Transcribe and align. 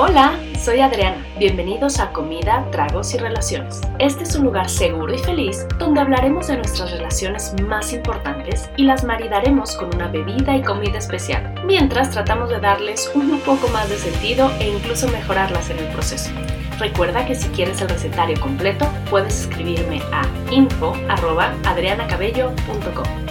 Hola, 0.00 0.38
soy 0.56 0.78
Adriana. 0.78 1.26
Bienvenidos 1.40 1.98
a 1.98 2.12
Comida, 2.12 2.64
Tragos 2.70 3.14
y 3.14 3.18
Relaciones. 3.18 3.80
Este 3.98 4.22
es 4.22 4.36
un 4.36 4.44
lugar 4.44 4.70
seguro 4.70 5.12
y 5.12 5.18
feliz 5.18 5.66
donde 5.76 6.00
hablaremos 6.00 6.46
de 6.46 6.56
nuestras 6.56 6.92
relaciones 6.92 7.52
más 7.64 7.92
importantes 7.92 8.70
y 8.76 8.84
las 8.84 9.02
maridaremos 9.02 9.74
con 9.74 9.92
una 9.92 10.06
bebida 10.06 10.56
y 10.56 10.62
comida 10.62 10.98
especial, 10.98 11.52
mientras 11.66 12.12
tratamos 12.12 12.48
de 12.48 12.60
darles 12.60 13.10
un 13.12 13.40
poco 13.40 13.66
más 13.70 13.88
de 13.88 13.98
sentido 13.98 14.52
e 14.60 14.68
incluso 14.68 15.08
mejorarlas 15.08 15.68
en 15.70 15.80
el 15.80 15.88
proceso. 15.88 16.30
Recuerda 16.78 17.26
que 17.26 17.34
si 17.34 17.48
quieres 17.48 17.80
el 17.80 17.88
recetario 17.88 18.40
completo, 18.40 18.88
puedes 19.10 19.40
escribirme 19.40 20.00
a 20.12 20.22
info.adrianacabello.com. 20.52 23.27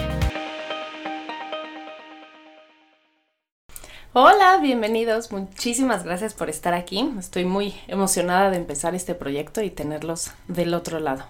Hola, 4.20 4.58
bienvenidos. 4.60 5.30
Muchísimas 5.30 6.02
gracias 6.02 6.34
por 6.34 6.50
estar 6.50 6.74
aquí. 6.74 7.08
Estoy 7.20 7.44
muy 7.44 7.76
emocionada 7.86 8.50
de 8.50 8.56
empezar 8.56 8.96
este 8.96 9.14
proyecto 9.14 9.62
y 9.62 9.70
tenerlos 9.70 10.32
del 10.48 10.74
otro 10.74 10.98
lado. 10.98 11.22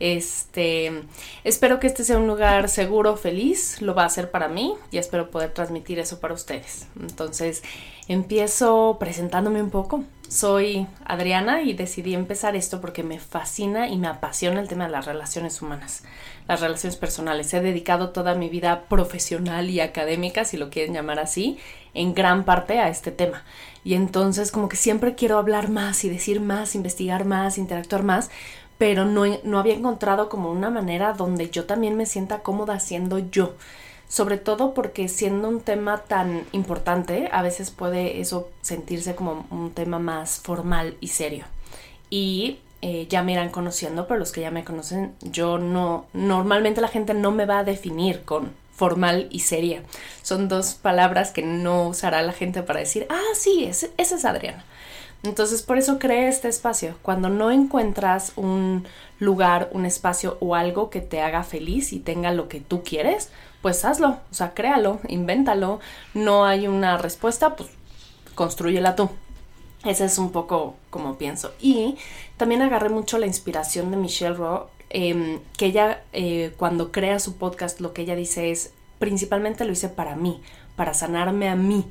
Este, 0.00 1.04
espero 1.44 1.78
que 1.78 1.86
este 1.86 2.04
sea 2.04 2.18
un 2.18 2.26
lugar 2.26 2.68
seguro, 2.68 3.16
feliz, 3.16 3.80
lo 3.80 3.94
va 3.94 4.04
a 4.04 4.10
ser 4.10 4.30
para 4.30 4.48
mí 4.48 4.74
y 4.90 4.98
espero 4.98 5.30
poder 5.30 5.52
transmitir 5.52 5.98
eso 5.98 6.20
para 6.20 6.34
ustedes. 6.34 6.88
Entonces, 7.00 7.62
empiezo 8.08 8.96
presentándome 8.98 9.62
un 9.62 9.70
poco. 9.70 10.04
Soy 10.28 10.86
Adriana 11.04 11.62
y 11.62 11.74
decidí 11.74 12.14
empezar 12.14 12.56
esto 12.56 12.80
porque 12.80 13.02
me 13.02 13.20
fascina 13.20 13.88
y 13.88 13.96
me 13.96 14.08
apasiona 14.08 14.60
el 14.60 14.68
tema 14.68 14.86
de 14.86 14.90
las 14.90 15.06
relaciones 15.06 15.62
humanas, 15.62 16.02
las 16.48 16.60
relaciones 16.60 16.96
personales. 16.96 17.52
He 17.54 17.60
dedicado 17.60 18.10
toda 18.10 18.34
mi 18.34 18.48
vida 18.48 18.86
profesional 18.88 19.70
y 19.70 19.80
académica, 19.80 20.44
si 20.44 20.56
lo 20.56 20.70
quieren 20.70 20.94
llamar 20.94 21.20
así, 21.20 21.58
en 21.92 22.14
gran 22.14 22.44
parte 22.44 22.80
a 22.80 22.88
este 22.88 23.12
tema. 23.12 23.44
Y 23.84 23.94
entonces 23.94 24.50
como 24.50 24.68
que 24.68 24.76
siempre 24.76 25.14
quiero 25.14 25.38
hablar 25.38 25.68
más 25.68 26.04
y 26.04 26.08
decir 26.08 26.40
más, 26.40 26.74
investigar 26.74 27.26
más, 27.26 27.58
interactuar 27.58 28.02
más, 28.02 28.30
pero 28.78 29.04
no, 29.04 29.24
no 29.44 29.58
había 29.58 29.74
encontrado 29.74 30.28
como 30.28 30.50
una 30.50 30.70
manera 30.70 31.12
donde 31.12 31.50
yo 31.50 31.64
también 31.64 31.96
me 31.96 32.06
sienta 32.06 32.40
cómoda 32.40 32.80
siendo 32.80 33.18
yo. 33.18 33.54
Sobre 34.08 34.36
todo 34.36 34.74
porque 34.74 35.08
siendo 35.08 35.48
un 35.48 35.60
tema 35.60 35.98
tan 35.98 36.44
importante, 36.52 37.28
a 37.32 37.42
veces 37.42 37.70
puede 37.70 38.20
eso 38.20 38.48
sentirse 38.60 39.14
como 39.14 39.46
un 39.50 39.72
tema 39.72 39.98
más 39.98 40.40
formal 40.40 40.96
y 41.00 41.08
serio. 41.08 41.46
Y 42.10 42.58
eh, 42.82 43.06
ya 43.08 43.22
me 43.22 43.32
irán 43.32 43.48
conociendo, 43.48 44.06
pero 44.06 44.20
los 44.20 44.30
que 44.30 44.42
ya 44.42 44.50
me 44.50 44.62
conocen, 44.62 45.14
yo 45.22 45.58
no, 45.58 46.06
normalmente 46.12 46.82
la 46.82 46.88
gente 46.88 47.14
no 47.14 47.30
me 47.30 47.46
va 47.46 47.60
a 47.60 47.64
definir 47.64 48.24
con 48.24 48.52
formal 48.76 49.28
y 49.30 49.40
seria. 49.40 49.82
Son 50.22 50.48
dos 50.48 50.74
palabras 50.74 51.30
que 51.30 51.42
no 51.42 51.88
usará 51.88 52.20
la 52.22 52.32
gente 52.32 52.62
para 52.62 52.80
decir, 52.80 53.06
ah, 53.08 53.34
sí, 53.34 53.64
ese, 53.64 53.90
es 53.96 54.24
Adriana. 54.24 54.64
Entonces 55.24 55.62
por 55.62 55.78
eso 55.78 55.98
creé 55.98 56.28
este 56.28 56.48
espacio. 56.48 56.96
Cuando 57.02 57.28
no 57.28 57.50
encuentras 57.50 58.32
un 58.36 58.86
lugar, 59.18 59.70
un 59.72 59.86
espacio 59.86 60.36
o 60.40 60.54
algo 60.54 60.90
que 60.90 61.00
te 61.00 61.20
haga 61.20 61.42
feliz 61.42 61.92
y 61.92 61.98
tenga 61.98 62.30
lo 62.32 62.48
que 62.48 62.60
tú 62.60 62.82
quieres, 62.82 63.30
pues 63.62 63.84
hazlo, 63.84 64.18
o 64.30 64.34
sea, 64.34 64.54
créalo, 64.54 65.00
invéntalo. 65.08 65.80
No 66.12 66.44
hay 66.44 66.68
una 66.68 66.98
respuesta, 66.98 67.56
pues 67.56 67.70
construyela 68.34 68.94
tú. 68.94 69.08
Ese 69.84 70.04
es 70.04 70.18
un 70.18 70.30
poco 70.30 70.76
como 70.90 71.16
pienso. 71.16 71.52
Y 71.60 71.96
también 72.36 72.62
agarré 72.62 72.88
mucho 72.88 73.18
la 73.18 73.26
inspiración 73.26 73.90
de 73.90 73.96
Michelle 73.96 74.34
Rowe 74.34 74.68
Em, 74.96 75.40
que 75.58 75.66
ella 75.66 76.04
eh, 76.12 76.52
cuando 76.56 76.92
crea 76.92 77.18
su 77.18 77.36
podcast 77.36 77.80
lo 77.80 77.92
que 77.92 78.02
ella 78.02 78.14
dice 78.14 78.52
es, 78.52 78.72
principalmente 79.00 79.64
lo 79.64 79.72
hice 79.72 79.88
para 79.88 80.14
mí, 80.14 80.40
para 80.76 80.94
sanarme 80.94 81.48
a 81.48 81.56
mí. 81.56 81.84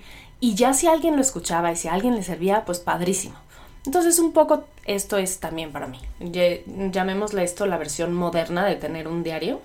Y 0.44 0.56
ya 0.56 0.74
si 0.74 0.88
alguien 0.88 1.16
lo 1.16 1.22
escuchaba 1.22 1.72
y 1.72 1.78
si 1.78 1.88
alguien 1.88 2.18
le 2.18 2.22
servía, 2.22 2.66
pues 2.66 2.80
padrísimo. 2.80 3.36
Entonces 3.86 4.20
un 4.20 4.34
poco 4.34 4.66
esto 4.84 5.18
es 5.18 5.40
también 5.40 5.72
para 5.72 5.88
mí. 5.88 6.02
Llamémosle 6.92 7.46
esto 7.46 7.66
la 7.66 7.78
versión 7.78 8.14
moderna 8.14 8.66
de 8.66 8.76
tener 8.76 9.08
un 9.08 9.24
diario, 9.24 9.62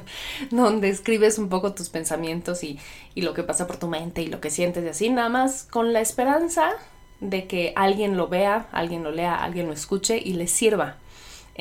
donde 0.52 0.88
escribes 0.88 1.36
un 1.38 1.48
poco 1.48 1.74
tus 1.74 1.88
pensamientos 1.88 2.62
y, 2.62 2.78
y, 3.16 3.22
lo 3.22 3.34
que 3.34 3.42
pasa 3.42 3.66
por 3.66 3.78
tu 3.78 3.88
mente 3.88 4.22
y 4.22 4.28
lo 4.28 4.40
que 4.40 4.50
sientes 4.50 4.84
y 4.84 4.88
así, 4.88 5.10
nada 5.10 5.30
más 5.30 5.64
con 5.64 5.92
la 5.92 6.00
esperanza 6.00 6.74
de 7.18 7.48
que 7.48 7.72
alguien 7.74 8.16
lo 8.16 8.28
vea, 8.28 8.68
alguien 8.70 9.02
lo 9.02 9.10
lea, 9.10 9.34
alguien 9.34 9.66
lo 9.66 9.72
escuche 9.72 10.16
y 10.16 10.34
le 10.34 10.46
sirva. 10.46 10.98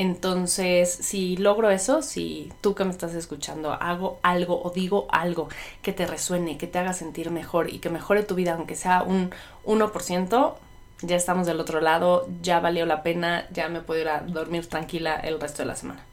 Entonces, 0.02 0.90
si 0.90 1.36
logro 1.36 1.70
eso, 1.70 2.02
si 2.02 2.54
tú 2.62 2.74
que 2.74 2.86
me 2.86 2.92
estás 2.92 3.14
escuchando 3.16 3.74
hago 3.74 4.18
algo 4.24 4.62
o 4.64 4.70
digo 4.70 5.08
algo 5.12 5.50
que 5.82 5.92
te 5.92 6.08
resuene, 6.08 6.58
que 6.58 6.68
te 6.68 6.80
haga 6.80 6.94
sentir 6.94 7.32
mejor 7.32 7.70
y 7.70 7.80
que 7.80 7.90
mejore 7.90 8.24
tu 8.24 8.34
vida, 8.36 8.54
aunque 8.54 8.78
sea 8.78 9.04
un 9.04 9.32
1%, 9.66 10.56
ya 11.02 11.18
estamos 11.18 11.48
del 11.48 11.60
otro 11.60 11.82
lado, 11.82 12.30
ya 12.42 12.62
valió 12.62 12.86
la 12.86 13.04
pena, 13.04 13.46
ya 13.52 13.68
me 13.68 13.82
puedo 13.82 14.00
ir 14.00 14.08
a 14.08 14.22
dormir 14.22 14.68
tranquila 14.68 15.16
el 15.16 15.38
resto 15.38 15.64
de 15.64 15.66
la 15.66 15.76
semana. 15.76 16.06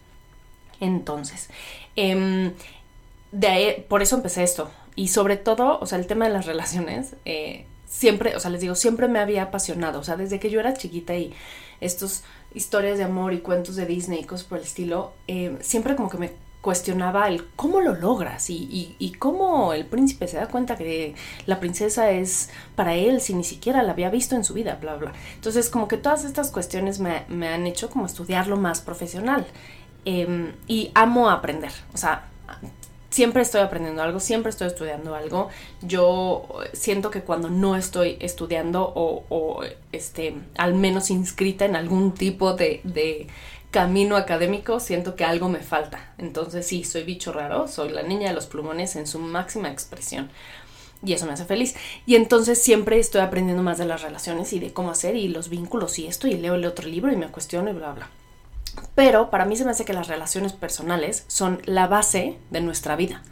Entonces, 0.81 1.49
em, 1.95 2.55
de 3.31 3.47
ahí, 3.47 3.87
por 3.89 4.03
eso 4.03 4.17
empecé 4.17 4.43
esto. 4.43 4.69
Y 4.97 5.09
sobre 5.09 5.37
todo, 5.37 5.79
o 5.79 5.87
sea, 5.87 6.01
el 6.01 6.09
tema 6.09 6.27
de 6.27 6.33
las 6.33 6.47
relaciones, 6.47 7.15
eh, 7.25 7.67
siempre, 7.87 8.35
o 8.35 8.41
sea, 8.41 8.51
les 8.51 8.61
digo, 8.63 8.75
siempre 8.75 9.07
me 9.07 9.21
había 9.21 9.45
apasionado. 9.45 10.01
O 10.01 10.03
sea, 10.03 10.17
desde 10.17 10.41
que 10.41 10.51
yo 10.51 10.59
era 10.59 10.75
chiquita 10.75 11.15
y 11.15 11.33
estos 11.81 12.25
historias 12.57 12.97
de 12.97 13.05
amor 13.05 13.35
y 13.35 13.39
cuentos 13.39 13.77
de 13.77 13.85
Disney 13.87 14.21
y 14.21 14.25
cosas 14.25 14.47
por 14.47 14.59
el 14.59 14.65
estilo, 14.65 15.13
eh, 15.29 15.57
siempre 15.61 15.95
como 15.95 16.09
que 16.09 16.17
me 16.17 16.33
cuestionaba 16.63 17.29
el 17.29 17.47
cómo 17.55 17.81
lo 17.81 17.95
logras 17.95 18.51
y, 18.51 19.15
cómo 19.21 19.73
el 19.73 19.87
príncipe 19.87 20.27
se 20.27 20.39
da 20.39 20.49
cuenta 20.49 20.77
que 20.77 21.15
la 21.45 21.61
princesa 21.61 22.11
es 22.11 22.51
para 22.75 22.95
él 22.95 23.21
si 23.21 23.35
ni 23.35 23.45
siquiera 23.45 23.85
la 23.85 23.93
había 23.93 24.11
visto 24.11 24.35
en 24.35 24.43
su 24.43 24.55
vida, 24.55 24.77
bla, 24.81 24.97
bla. 24.97 25.13
Entonces 25.35 25.71
como 25.71 25.87
que 25.87 25.97
todas 25.97 26.25
estas 26.25 26.51
cuestiones 26.51 26.99
me, 26.99 27.23
me 27.29 27.47
han 27.49 27.69
hecho 27.69 27.89
como 27.89 28.07
estudiarlo 28.07 28.57
más 28.57 28.81
profesional 28.81 29.47
em, 30.05 30.55
y 30.67 30.91
amo 30.95 31.31
aprender, 31.31 31.71
o 31.95 31.99
sea, 31.99 32.31
siempre 33.17 33.41
estoy 33.41 33.63
aprendiendo 33.63 34.03
algo, 34.03 34.21
siempre 34.21 34.51
estoy 34.51 34.67
estudiando 34.67 35.15
algo. 35.15 35.49
Yo 35.81 36.47
siento 36.75 37.11
que 37.11 37.23
cuando 37.23 37.49
no 37.49 37.75
estoy 37.75 38.19
estudiando 38.21 38.93
o, 38.95 39.63
este, 39.91 40.37
al 40.59 40.75
menos 40.75 41.11
inscrita 41.11 41.65
en 41.65 41.77
algún 41.77 42.13
tipo 42.13 42.53
de, 42.53 42.83
de, 42.85 43.27
camino 43.71 44.17
académico, 44.17 44.81
siento 44.81 45.17
que 45.17 45.25
algo 45.25 45.49
me 45.49 45.61
falta. 45.61 46.13
Entonces 46.19 46.67
sí, 46.67 46.85
soy 46.85 47.05
bicho 47.05 47.33
raro, 47.33 47.69
soy 47.69 47.89
la 47.89 48.03
niña 48.03 48.29
de 48.29 48.35
los 48.35 48.47
plumones 48.47 48.97
en 48.97 49.07
su 49.07 49.19
máxima 49.19 49.71
expresión. 49.71 50.31
Y 51.03 51.15
eso 51.15 51.25
me 51.25 51.33
hace 51.33 51.47
feliz. 51.47 51.75
Y 52.05 52.17
entonces 52.17 52.63
siempre 52.63 52.99
estoy 52.99 53.23
aprendiendo 53.23 53.63
más 53.63 53.79
de 53.79 53.87
las 53.87 54.03
relaciones 54.03 54.53
y 54.53 54.61
de 54.61 54.75
cómo 54.75 54.91
hacer 54.91 55.17
y 55.17 55.29
los 55.29 55.49
vínculos 55.49 55.99
y 55.99 56.07
esto 56.07 56.29
y 56.29 56.35
leo 56.35 56.55
el 56.55 56.67
otro 56.67 56.87
libro 56.87 57.11
y 57.13 57.17
me 57.17 57.29
cuestiono 57.29 57.71
y 57.71 57.73
bla, 57.73 57.93
bla. 57.93 58.11
Pero 58.95 59.31
para 59.31 59.45
mí 59.45 59.57
se 59.57 59.65
me 59.65 59.71
hace 59.71 59.85
que 59.85 59.93
las 59.93 60.09
relaciones 60.09 60.53
personales 60.53 61.25
son 61.29 61.61
la 61.65 61.87
base 61.87 62.39
de 62.51 62.61
nuestra 62.61 62.97
vida. 62.97 63.23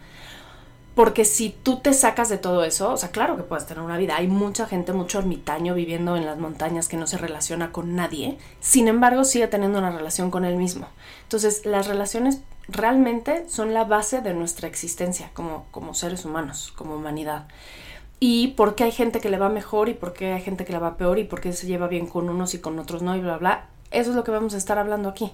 Porque 0.94 1.24
si 1.24 1.50
tú 1.50 1.80
te 1.80 1.92
sacas 1.92 2.28
de 2.28 2.38
todo 2.38 2.62
eso, 2.62 2.92
o 2.92 2.96
sea, 2.96 3.10
claro 3.10 3.36
que 3.36 3.42
puedes 3.42 3.66
tener 3.66 3.82
una 3.82 3.98
vida. 3.98 4.16
Hay 4.16 4.28
mucha 4.28 4.66
gente, 4.66 4.92
mucho 4.92 5.18
ermitaño 5.18 5.74
viviendo 5.74 6.16
en 6.16 6.24
las 6.24 6.38
montañas 6.38 6.86
que 6.86 6.96
no 6.96 7.08
se 7.08 7.18
relaciona 7.18 7.72
con 7.72 7.96
nadie. 7.96 8.38
Sin 8.60 8.86
embargo, 8.86 9.24
sigue 9.24 9.48
teniendo 9.48 9.80
una 9.80 9.90
relación 9.90 10.30
con 10.30 10.44
él 10.44 10.56
mismo. 10.56 10.86
Entonces, 11.24 11.66
las 11.66 11.88
relaciones 11.88 12.42
realmente 12.68 13.48
son 13.48 13.74
la 13.74 13.84
base 13.84 14.20
de 14.20 14.34
nuestra 14.34 14.68
existencia 14.68 15.30
como, 15.34 15.66
como 15.72 15.94
seres 15.94 16.24
humanos, 16.24 16.72
como 16.76 16.94
humanidad. 16.94 17.48
Y 18.20 18.48
por 18.48 18.76
qué 18.76 18.84
hay 18.84 18.92
gente 18.92 19.20
que 19.20 19.30
le 19.30 19.38
va 19.38 19.48
mejor 19.48 19.88
y 19.88 19.94
por 19.94 20.12
qué 20.12 20.32
hay 20.32 20.42
gente 20.42 20.64
que 20.64 20.72
le 20.72 20.78
va 20.78 20.96
peor 20.96 21.18
y 21.18 21.24
por 21.24 21.40
qué 21.40 21.52
se 21.52 21.66
lleva 21.66 21.88
bien 21.88 22.06
con 22.06 22.28
unos 22.28 22.54
y 22.54 22.60
con 22.60 22.78
otros 22.78 23.02
no 23.02 23.16
y 23.16 23.20
bla, 23.20 23.36
bla. 23.38 23.66
Eso 23.94 24.10
es 24.10 24.16
lo 24.16 24.24
que 24.24 24.30
vamos 24.30 24.54
a 24.54 24.58
estar 24.58 24.78
hablando 24.78 25.08
aquí. 25.08 25.32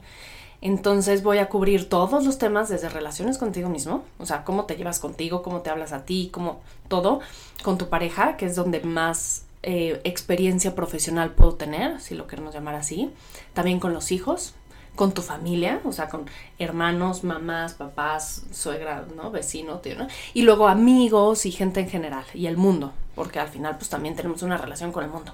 Entonces 0.62 1.22
voy 1.22 1.38
a 1.38 1.48
cubrir 1.48 1.88
todos 1.88 2.24
los 2.24 2.36
temas 2.36 2.68
desde 2.68 2.90
relaciones 2.90 3.38
contigo 3.38 3.70
mismo, 3.70 4.04
o 4.18 4.26
sea, 4.26 4.44
cómo 4.44 4.66
te 4.66 4.76
llevas 4.76 5.00
contigo, 5.00 5.42
cómo 5.42 5.62
te 5.62 5.70
hablas 5.70 5.92
a 5.92 6.04
ti, 6.04 6.28
cómo 6.30 6.60
todo, 6.88 7.20
con 7.62 7.78
tu 7.78 7.88
pareja, 7.88 8.36
que 8.36 8.44
es 8.44 8.56
donde 8.56 8.80
más 8.80 9.46
eh, 9.62 10.02
experiencia 10.04 10.74
profesional 10.74 11.32
puedo 11.32 11.54
tener, 11.54 11.98
si 12.00 12.14
lo 12.14 12.26
queremos 12.26 12.52
llamar 12.52 12.74
así. 12.74 13.10
También 13.54 13.80
con 13.80 13.94
los 13.94 14.12
hijos, 14.12 14.54
con 14.96 15.12
tu 15.12 15.22
familia, 15.22 15.80
o 15.84 15.92
sea, 15.92 16.10
con 16.10 16.26
hermanos, 16.58 17.24
mamás, 17.24 17.72
papás, 17.72 18.42
suegra, 18.52 19.06
¿no? 19.16 19.30
Vecino, 19.30 19.78
tío, 19.78 19.96
¿no? 19.96 20.08
Y 20.34 20.42
luego 20.42 20.68
amigos 20.68 21.46
y 21.46 21.52
gente 21.52 21.80
en 21.80 21.88
general, 21.88 22.24
y 22.34 22.46
el 22.46 22.58
mundo, 22.58 22.92
porque 23.14 23.38
al 23.38 23.48
final 23.48 23.76
pues 23.76 23.88
también 23.88 24.14
tenemos 24.14 24.42
una 24.42 24.58
relación 24.58 24.92
con 24.92 25.04
el 25.04 25.10
mundo. 25.10 25.32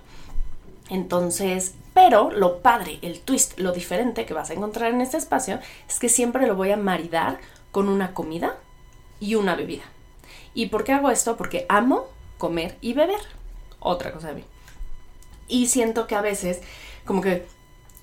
Entonces, 0.88 1.74
pero 1.94 2.30
lo 2.30 2.60
padre, 2.60 2.98
el 3.02 3.20
twist, 3.20 3.58
lo 3.58 3.72
diferente 3.72 4.26
que 4.26 4.34
vas 4.34 4.50
a 4.50 4.54
encontrar 4.54 4.92
en 4.92 5.00
este 5.00 5.16
espacio 5.16 5.58
es 5.88 5.98
que 5.98 6.08
siempre 6.08 6.46
lo 6.46 6.54
voy 6.54 6.70
a 6.70 6.76
maridar 6.76 7.38
con 7.72 7.88
una 7.88 8.14
comida 8.14 8.56
y 9.18 9.34
una 9.34 9.54
bebida. 9.54 9.84
¿Y 10.54 10.66
por 10.66 10.84
qué 10.84 10.92
hago 10.92 11.10
esto? 11.10 11.36
Porque 11.36 11.66
amo 11.68 12.06
comer 12.38 12.76
y 12.80 12.92
beber. 12.92 13.20
Otra 13.80 14.12
cosa 14.12 14.28
de 14.28 14.34
mí. 14.34 14.44
Y 15.48 15.66
siento 15.66 16.06
que 16.06 16.14
a 16.14 16.20
veces 16.20 16.60
como 17.04 17.20
que 17.20 17.46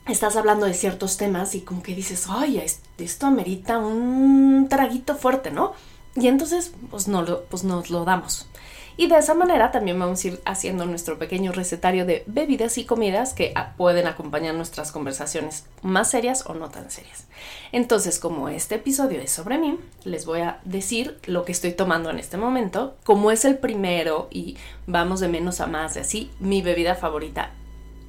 estás 0.08 0.36
hablando 0.36 0.66
de 0.66 0.74
ciertos 0.74 1.18
temas 1.18 1.56
y 1.56 1.62
como 1.62 1.84
que 1.84 1.96
dices, 1.96 2.28
ay, 2.30 2.64
esto 2.98 3.26
amerita 3.26 3.78
un 3.78 4.68
traguito 4.70 5.16
fuerte, 5.16 5.52
¿no? 5.52 5.74
Y 6.16 6.28
entonces, 6.28 6.74
pues, 6.92 7.08
no, 7.08 7.26
pues 7.50 7.64
nos 7.64 7.90
lo 7.90 8.06
damos. 8.06 8.48
Y 8.96 9.08
de 9.08 9.18
esa 9.18 9.34
manera 9.34 9.72
también 9.72 10.00
vamos 10.00 10.24
a 10.24 10.28
ir 10.28 10.42
haciendo 10.46 10.86
nuestro 10.86 11.18
pequeño 11.18 11.52
recetario 11.52 12.06
de 12.06 12.24
bebidas 12.28 12.78
y 12.78 12.86
comidas 12.86 13.34
que 13.34 13.54
pueden 13.78 14.08
acompañar 14.08 14.54
nuestras 14.54 14.92
conversaciones 14.92 15.66
más 15.82 16.12
serias 16.12 16.46
o 16.48 16.54
no 16.54 16.70
tan 16.70 16.92
serias. 16.92 17.28
Entonces, 17.72 18.20
como 18.20 18.50
este 18.50 18.76
episodio 18.76 19.20
es 19.20 19.32
sobre 19.32 19.58
mí, 19.58 19.80
les 20.04 20.26
voy 20.26 20.42
a 20.42 20.60
decir 20.64 21.18
lo 21.26 21.44
que 21.44 21.52
estoy 21.52 21.72
tomando 21.72 22.10
en 22.10 22.20
este 22.20 22.38
momento. 22.38 22.96
Como 23.04 23.32
es 23.32 23.46
el 23.46 23.58
primero 23.58 24.28
y 24.32 24.58
vamos 24.86 25.20
de 25.20 25.28
menos 25.28 25.60
a 25.60 25.68
más, 25.68 25.96
de 25.96 26.02
así, 26.02 26.30
mi 26.40 26.62
bebida 26.62 26.96
favorita 26.96 27.52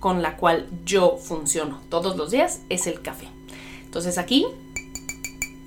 con 0.00 0.20
la 0.20 0.36
cual 0.36 0.66
yo 0.84 1.16
funciono 1.16 1.80
todos 1.88 2.16
los 2.18 2.30
días 2.30 2.60
es 2.68 2.86
el 2.86 3.00
café. 3.00 3.26
Entonces 3.84 4.18
aquí 4.18 4.46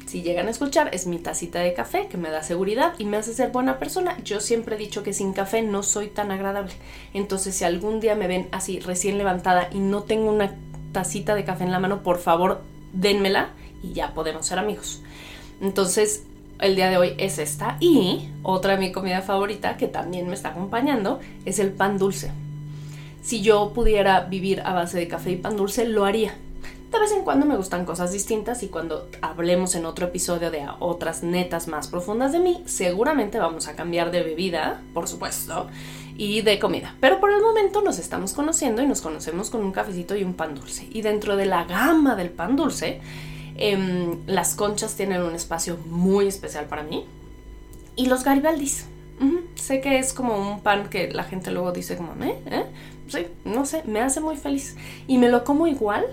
si 0.07 0.21
llegan 0.21 0.47
a 0.47 0.51
escuchar, 0.51 0.89
es 0.93 1.05
mi 1.05 1.19
tacita 1.19 1.59
de 1.59 1.73
café 1.73 2.07
que 2.07 2.17
me 2.17 2.29
da 2.29 2.41
seguridad 2.41 2.93
y 2.97 3.03
me 3.03 3.17
hace 3.17 3.33
ser 3.33 3.51
buena 3.51 3.77
persona. 3.77 4.17
Yo 4.23 4.39
siempre 4.39 4.75
he 4.75 4.79
dicho 4.79 5.03
que 5.03 5.11
sin 5.11 5.33
café 5.33 5.61
no 5.61 5.83
soy 5.83 6.07
tan 6.07 6.31
agradable. 6.31 6.73
Entonces, 7.13 7.55
si 7.55 7.65
algún 7.65 7.99
día 7.99 8.15
me 8.15 8.27
ven 8.27 8.47
así 8.53 8.79
recién 8.79 9.17
levantada 9.17 9.67
y 9.69 9.79
no 9.79 10.03
tengo 10.03 10.31
una 10.31 10.55
tacita 10.93 11.35
de 11.35 11.43
café 11.43 11.65
en 11.65 11.73
la 11.73 11.79
mano, 11.79 12.03
por 12.03 12.19
favor, 12.19 12.61
dénmela 12.93 13.49
y 13.83 13.91
ya 13.91 14.13
podemos 14.13 14.45
ser 14.45 14.59
amigos. 14.59 15.01
Entonces, 15.59 16.23
el 16.59 16.77
día 16.77 16.89
de 16.89 16.97
hoy 16.97 17.13
es 17.17 17.37
esta 17.37 17.75
y 17.81 18.29
otra 18.43 18.77
de 18.77 18.79
mi 18.79 18.93
comida 18.93 19.21
favorita 19.21 19.75
que 19.75 19.87
también 19.89 20.27
me 20.27 20.35
está 20.35 20.49
acompañando 20.49 21.19
es 21.43 21.59
el 21.59 21.71
pan 21.71 21.97
dulce. 21.97 22.31
Si 23.21 23.41
yo 23.41 23.73
pudiera 23.73 24.21
vivir 24.21 24.61
a 24.61 24.73
base 24.73 24.97
de 24.97 25.09
café 25.09 25.31
y 25.31 25.35
pan 25.35 25.57
dulce, 25.57 25.85
lo 25.85 26.05
haría 26.05 26.33
de 26.91 26.99
vez 26.99 27.11
en 27.11 27.23
cuando 27.23 27.45
me 27.45 27.57
gustan 27.57 27.85
cosas 27.85 28.11
distintas 28.11 28.63
y 28.63 28.67
cuando 28.67 29.09
hablemos 29.21 29.75
en 29.75 29.85
otro 29.85 30.07
episodio 30.07 30.51
de 30.51 30.65
otras 30.79 31.21
netas 31.21 31.67
más 31.67 31.87
profundas 31.87 32.31
de 32.31 32.39
mí, 32.39 32.63
seguramente 32.65 33.39
vamos 33.39 33.67
a 33.67 33.75
cambiar 33.75 34.09
de 34.11 34.23
bebida, 34.23 34.81
por 34.93 35.07
supuesto, 35.07 35.67
y 36.15 36.41
de 36.41 36.59
comida. 36.59 36.95
Pero 37.01 37.19
por 37.19 37.31
el 37.31 37.41
momento 37.41 37.81
nos 37.81 37.99
estamos 37.99 38.33
conociendo 38.33 38.81
y 38.81 38.87
nos 38.87 39.01
conocemos 39.01 39.49
con 39.49 39.63
un 39.63 39.71
cafecito 39.71 40.15
y 40.15 40.23
un 40.23 40.33
pan 40.33 40.55
dulce. 40.55 40.87
Y 40.89 41.01
dentro 41.01 41.35
de 41.35 41.45
la 41.45 41.65
gama 41.65 42.15
del 42.15 42.29
pan 42.29 42.55
dulce, 42.55 43.01
em, 43.57 44.25
las 44.25 44.55
conchas 44.55 44.95
tienen 44.95 45.21
un 45.21 45.35
espacio 45.35 45.77
muy 45.87 46.27
especial 46.27 46.65
para 46.65 46.83
mí. 46.83 47.05
Y 47.95 48.05
los 48.05 48.23
garibaldis. 48.23 48.85
Sé 49.55 49.81
que 49.81 49.97
es 49.97 50.13
como 50.13 50.37
un 50.37 50.61
pan 50.61 50.89
que 50.89 51.11
la 51.11 51.23
gente 51.23 51.51
luego 51.51 51.71
dice 51.71 51.97
como, 51.97 52.13
¿eh? 52.23 52.39
¿eh? 52.45 52.63
Sí, 53.07 53.27
no 53.43 53.65
sé, 53.65 53.83
me 53.85 54.01
hace 54.01 54.21
muy 54.21 54.37
feliz. 54.37 54.75
Y 55.07 55.17
me 55.17 55.29
lo 55.29 55.43
como 55.43 55.67
igual 55.67 56.05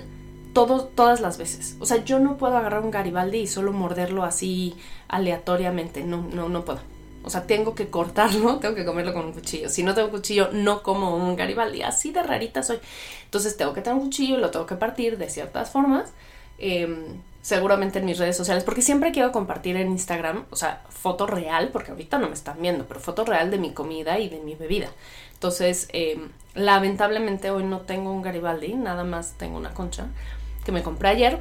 todas 0.55 1.21
las 1.21 1.37
veces. 1.37 1.77
O 1.81 1.87
sea, 1.87 2.05
yo 2.05 2.19
no 2.19 2.39
puedo 2.39 2.57
agarrar 2.57 2.83
un 2.83 2.91
Garibaldi 2.91 3.39
y 3.41 3.47
solo 3.47 3.73
morderlo 3.73 4.25
así 4.25 4.75
aleatoriamente. 5.09 6.03
No, 6.03 6.23
no, 6.33 6.49
no 6.49 6.65
puedo. 6.65 6.81
O 7.25 7.31
sea, 7.31 7.47
tengo 7.47 7.75
que 7.75 7.89
cortarlo, 7.89 8.57
tengo 8.61 8.75
que 8.75 8.85
comerlo 8.85 9.13
con 9.13 9.27
un 9.27 9.33
cuchillo. 9.33 9.69
Si 9.69 9.83
no 9.83 9.95
tengo 9.95 10.11
cuchillo, 10.11 10.51
no 10.53 10.83
como 10.83 11.17
un 11.17 11.37
Garibaldi. 11.37 11.83
Así 11.83 12.13
de 12.13 12.23
rarita 12.23 12.63
soy. 12.63 12.79
Entonces 13.25 13.57
tengo 13.57 13.73
que 13.73 13.83
tener 13.83 13.99
un 13.99 14.07
cuchillo 14.07 14.37
y 14.39 14.41
lo 14.41 14.51
tengo 14.51 14.67
que 14.67 14.77
partir 14.77 15.19
de 15.19 15.29
ciertas 15.29 15.71
formas. 15.71 16.13
Em, 16.59 17.21
seguramente 17.43 17.99
en 17.99 18.07
mis 18.07 18.19
redes 18.19 18.37
sociales, 18.39 18.65
porque 18.65 18.81
siempre 18.81 19.13
quiero 19.13 19.31
compartir 19.31 19.77
en 19.77 19.91
Instagram, 19.91 20.47
o 20.51 20.57
sea, 20.57 20.83
foto 20.89 21.27
real, 21.27 21.69
porque 21.73 21.91
ahorita 21.91 22.17
no 22.17 22.29
me 22.29 22.35
están 22.35 22.57
viendo, 22.63 22.87
pero 22.87 23.01
foto 23.01 23.23
real 23.25 23.51
de 23.51 23.59
mi 23.59 23.73
comida 23.73 24.19
y 24.19 24.31
de 24.31 24.41
mi 24.41 24.55
bebida. 24.55 24.89
Entonces, 25.35 25.89
em, 25.93 26.31
lamentablemente 26.55 27.51
hoy 27.51 27.65
no 27.65 27.81
tengo 27.81 28.13
un 28.13 28.23
Garibaldi, 28.23 28.75
nada 28.75 29.05
más 29.05 29.35
tengo 29.37 29.59
una 29.59 29.75
concha 29.75 30.07
que 30.65 30.73
me 30.73 30.83
compré 30.83 31.11
ayer, 31.11 31.39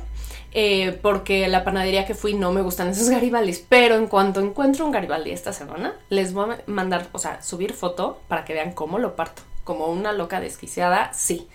eh, 0.56 1.00
porque 1.02 1.48
la 1.48 1.64
panadería 1.64 2.06
que 2.06 2.14
fui 2.14 2.36
no 2.36 2.52
me 2.52 2.62
gustan 2.62 2.90
esos 2.90 3.10
garibaldis, 3.10 3.66
pero 3.68 3.96
en 3.96 4.08
cuanto 4.08 4.40
encuentro 4.40 4.86
un 4.86 4.92
garibaldi 4.92 5.32
esta 5.32 5.54
semana, 5.54 5.96
les 6.10 6.34
voy 6.34 6.52
a 6.52 6.60
mandar, 6.68 7.08
o 7.12 7.20
sea, 7.20 7.42
subir 7.42 7.74
foto 7.74 8.22
para 8.28 8.46
que 8.46 8.54
vean 8.54 8.74
cómo 8.74 9.00
lo 9.00 9.16
parto. 9.16 9.42
Como 9.64 9.88
una 9.88 10.12
loca 10.12 10.42
desquiciada, 10.42 11.14
sí. 11.14 11.48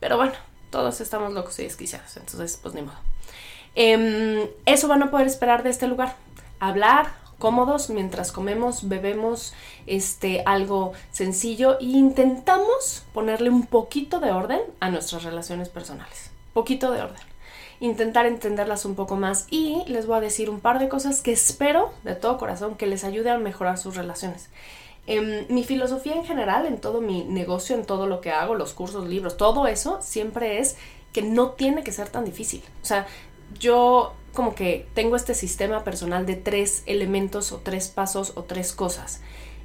Pero 0.00 0.16
bueno, 0.16 0.34
todos 0.70 1.00
estamos 1.00 1.32
locos 1.32 1.58
y 1.60 1.62
desquiciados, 1.62 2.16
entonces 2.16 2.58
pues 2.60 2.74
ni 2.74 2.82
modo. 2.82 2.98
Em, 3.76 4.46
eso 4.66 4.88
van 4.88 5.02
a 5.02 5.10
poder 5.10 5.26
esperar 5.26 5.62
de 5.62 5.70
este 5.70 5.86
lugar. 5.86 6.16
Hablar, 6.58 7.12
cómodos 7.38 7.90
mientras 7.90 8.32
comemos, 8.32 8.88
bebemos 8.88 9.54
este 9.86 10.42
algo 10.46 10.92
sencillo 11.12 11.78
e 11.80 11.84
intentamos 11.84 13.04
ponerle 13.14 13.50
un 13.50 13.66
poquito 13.66 14.20
de 14.20 14.32
orden 14.32 14.60
a 14.80 14.90
nuestras 14.90 15.22
relaciones 15.22 15.68
personales 15.68 16.33
poquito 16.54 16.90
de 16.90 17.02
orden. 17.02 17.20
Intentar 17.80 18.24
entenderlas 18.24 18.86
un 18.86 18.94
poco 18.94 19.16
más 19.16 19.46
y 19.50 19.82
les 19.86 20.06
voy 20.06 20.16
a 20.16 20.20
decir 20.20 20.48
un 20.48 20.60
par 20.60 20.78
de 20.78 20.88
cosas 20.88 21.20
que 21.20 21.32
espero 21.32 21.92
de 22.04 22.14
todo 22.14 22.38
corazón 22.38 22.76
que 22.76 22.86
les 22.86 23.04
ayude 23.04 23.30
a 23.30 23.36
mejorar 23.36 23.76
sus 23.76 23.96
relaciones. 23.96 24.48
Em, 25.06 25.44
mi 25.50 25.64
filosofía 25.64 26.14
en 26.14 26.24
general, 26.24 26.64
en 26.64 26.80
todo 26.80 27.02
mi 27.02 27.24
negocio, 27.24 27.76
en 27.76 27.84
todo 27.84 28.06
lo 28.06 28.22
que 28.22 28.30
hago, 28.30 28.54
los 28.54 28.72
cursos, 28.72 29.06
libros, 29.06 29.36
todo 29.36 29.66
eso, 29.66 29.98
siempre 30.00 30.60
es 30.60 30.76
que 31.12 31.20
no 31.20 31.50
tiene 31.50 31.84
que 31.84 31.92
ser 31.92 32.08
tan 32.08 32.24
difícil. 32.24 32.62
O 32.82 32.86
sea, 32.86 33.06
yo 33.58 34.14
como 34.32 34.54
que 34.54 34.86
tengo 34.94 35.16
este 35.16 35.34
sistema 35.34 35.84
personal 35.84 36.26
de 36.26 36.36
tres 36.36 36.82
elementos 36.86 37.52
o 37.52 37.58
tres 37.58 37.88
pasos 37.88 38.32
o 38.34 38.44
tres 38.44 38.72
cosas. 38.72 39.20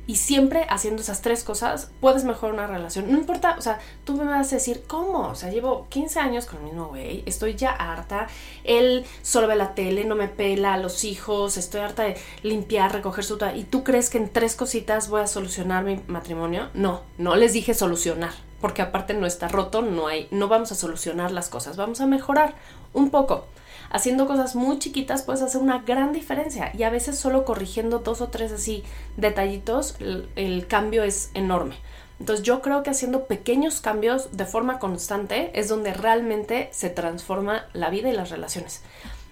Y 0.10 0.16
siempre 0.16 0.66
haciendo 0.72 1.04
esas 1.04 1.22
tres 1.22 1.44
cosas 1.44 1.92
puedes 2.02 2.24
mejorar 2.24 2.56
una 2.56 2.66
relación. 2.66 3.12
No 3.12 3.20
importa, 3.20 3.56
o 3.60 3.62
sea, 3.62 3.78
tú 4.06 4.16
me 4.16 4.24
vas 4.24 4.52
a 4.52 4.56
decir, 4.56 4.86
¿cómo? 4.88 5.28
O 5.28 5.36
sea, 5.36 5.52
llevo 5.52 5.86
15 5.90 6.20
años 6.20 6.48
con 6.48 6.58
el 6.58 6.64
mismo 6.64 6.88
güey, 6.88 7.22
estoy 7.28 7.54
ya 7.54 7.70
harta. 7.70 8.26
Él 8.64 9.06
solo 9.22 9.48
ve 9.48 9.56
la 9.56 9.76
tele, 9.76 10.06
no 10.06 10.16
me 10.16 10.28
pela 10.28 10.78
los 10.78 11.04
hijos, 11.04 11.58
estoy 11.58 11.82
harta 11.82 12.06
de 12.06 12.18
limpiar, 12.42 12.92
recoger 12.92 13.24
su... 13.24 13.38
¿Y 13.56 13.66
tú 13.66 13.84
crees 13.84 14.10
que 14.10 14.18
en 14.18 14.30
tres 14.30 14.56
cositas 14.56 15.10
voy 15.10 15.22
a 15.22 15.28
solucionar 15.28 15.84
mi 15.84 16.02
matrimonio? 16.08 16.70
No, 16.74 17.02
no 17.20 17.36
les 17.36 17.54
dije 17.54 17.76
solucionar, 17.76 18.34
porque 18.62 18.82
aparte 18.82 19.14
no 19.14 19.26
está 19.26 19.48
roto, 19.48 19.82
no 19.82 20.08
hay, 20.08 20.28
no 20.32 20.48
vamos 20.48 20.72
a 20.72 20.76
solucionar 20.76 21.32
las 21.32 21.50
cosas, 21.50 21.78
vamos 21.78 22.02
a 22.02 22.08
mejorar 22.08 22.56
un 22.94 23.10
poco 23.10 23.46
haciendo 23.90 24.28
cosas 24.28 24.56
muy 24.56 24.80
chiquitas 24.80 25.24
puedes 25.24 25.42
hacer 25.42 25.62
una 25.62 25.80
gran 25.80 26.14
diferencia 26.14 26.72
y 26.78 26.84
a 26.84 26.90
veces 26.90 27.18
solo 27.18 27.46
corrigiendo 27.46 28.00
dos 28.00 28.22
o 28.22 28.30
tres 28.30 28.52
así 28.52 28.84
detallitos 29.18 29.96
el, 30.36 30.66
cambio 30.68 31.04
es 31.04 31.32
enorme. 31.34 31.76
Entonces 32.20 32.44
yo 32.46 32.62
creo 32.62 32.84
que 32.84 32.90
haciendo 32.90 33.26
pequeños 33.26 33.80
cambios 33.80 34.36
de 34.36 34.46
forma 34.46 34.80
constante 34.80 35.52
es 35.58 35.70
donde 35.70 35.94
realmente 35.94 36.70
se 36.72 36.90
transforma 36.90 37.66
la 37.74 37.90
vida 37.90 38.10
y 38.10 38.14
las 38.14 38.30
relaciones. 38.30 38.82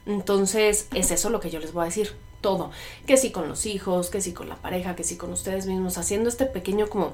Entonces 0.06 0.88
es 0.94 1.12
eso 1.12 1.30
lo 1.30 1.42
que 1.42 1.50
yo 1.50 1.60
les 1.60 1.74
voy 1.74 1.84
a 1.84 1.86
decir. 1.86 2.16
Todo. 2.40 2.70
Que 3.08 3.18
si 3.18 3.32
con 3.32 3.50
los 3.50 3.66
hijos, 3.66 4.12
que 4.12 4.22
si 4.22 4.32
con 4.32 4.48
la 4.48 4.56
pareja, 4.58 4.96
que 4.96 5.04
si 5.04 5.18
con 5.18 5.34
ustedes 5.34 5.66
mismos, 5.66 5.98
haciendo 5.98 6.30
este 6.30 6.46
pequeño 6.46 6.88
como 6.88 7.14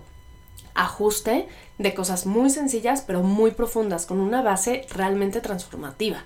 ajuste 0.75 1.47
de 1.77 1.93
cosas 1.93 2.25
muy 2.25 2.49
sencillas 2.49 3.01
pero 3.01 3.21
muy 3.21 3.51
profundas 3.51 4.05
con 4.05 4.19
una 4.19 4.41
base 4.41 4.85
realmente 4.89 5.41
transformativa. 5.41 6.23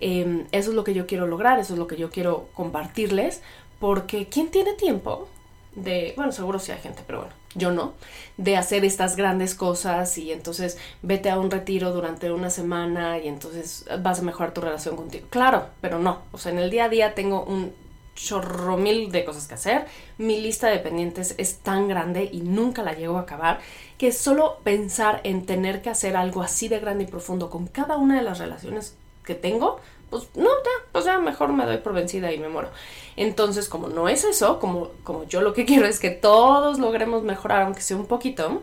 Em, 0.00 0.46
eso 0.52 0.70
es 0.70 0.76
lo 0.76 0.84
que 0.84 0.94
yo 0.94 1.06
quiero 1.06 1.26
lograr, 1.26 1.58
eso 1.58 1.72
es 1.72 1.78
lo 1.78 1.86
que 1.86 1.96
yo 1.96 2.10
quiero 2.10 2.48
compartirles, 2.54 3.42
porque 3.80 4.28
¿quién 4.28 4.50
tiene 4.50 4.74
tiempo 4.74 5.28
de, 5.74 6.14
bueno, 6.16 6.32
seguro 6.32 6.58
sí 6.58 6.72
hay 6.72 6.78
gente, 6.78 7.02
pero 7.06 7.20
bueno, 7.20 7.34
yo 7.54 7.70
no, 7.70 7.94
de 8.36 8.56
hacer 8.56 8.84
estas 8.84 9.16
grandes 9.16 9.54
cosas 9.54 10.16
y 10.18 10.32
entonces 10.32 10.78
vete 11.02 11.30
a 11.30 11.38
un 11.38 11.50
retiro 11.50 11.92
durante 11.92 12.30
una 12.30 12.50
semana 12.50 13.18
y 13.18 13.28
entonces 13.28 13.86
vas 14.00 14.20
a 14.20 14.22
mejorar 14.22 14.52
tu 14.52 14.60
relación 14.60 14.96
contigo. 14.96 15.26
Claro, 15.30 15.66
pero 15.80 15.98
no, 15.98 16.20
o 16.32 16.38
sea, 16.38 16.52
en 16.52 16.58
el 16.58 16.70
día 16.70 16.84
a 16.84 16.88
día 16.88 17.14
tengo 17.14 17.44
un 17.44 17.72
chorro 18.16 18.76
mil 18.76 19.12
de 19.12 19.24
cosas 19.24 19.46
que 19.46 19.54
hacer, 19.54 19.86
mi 20.18 20.40
lista 20.40 20.66
de 20.66 20.80
pendientes 20.80 21.36
es 21.38 21.58
tan 21.58 21.86
grande 21.86 22.28
y 22.32 22.40
nunca 22.40 22.82
la 22.82 22.94
llego 22.94 23.18
a 23.18 23.20
acabar 23.20 23.60
que 23.98 24.10
solo 24.10 24.58
pensar 24.64 25.20
en 25.22 25.46
tener 25.46 25.82
que 25.82 25.90
hacer 25.90 26.16
algo 26.16 26.42
así 26.42 26.66
de 26.66 26.80
grande 26.80 27.04
y 27.04 27.06
profundo 27.06 27.48
con 27.48 27.68
cada 27.68 27.96
una 27.96 28.16
de 28.16 28.22
las 28.22 28.38
relaciones 28.38 28.96
que 29.24 29.34
tengo, 29.34 29.78
pues 30.10 30.28
no, 30.34 30.48
ya, 30.48 30.90
pues 30.92 31.04
ya 31.04 31.18
mejor 31.18 31.52
me 31.52 31.64
doy 31.64 31.78
por 31.78 31.92
vencida 31.92 32.32
y 32.32 32.38
me 32.38 32.48
muero. 32.48 32.70
Entonces, 33.16 33.68
como 33.68 33.88
no 33.88 34.08
es 34.08 34.24
eso, 34.24 34.58
como, 34.58 34.90
como 35.04 35.24
yo 35.24 35.40
lo 35.40 35.52
que 35.52 35.64
quiero 35.66 35.86
es 35.86 36.00
que 36.00 36.10
todos 36.10 36.78
logremos 36.78 37.22
mejorar, 37.22 37.62
aunque 37.62 37.80
sea 37.80 37.96
un 37.96 38.06
poquito, 38.06 38.62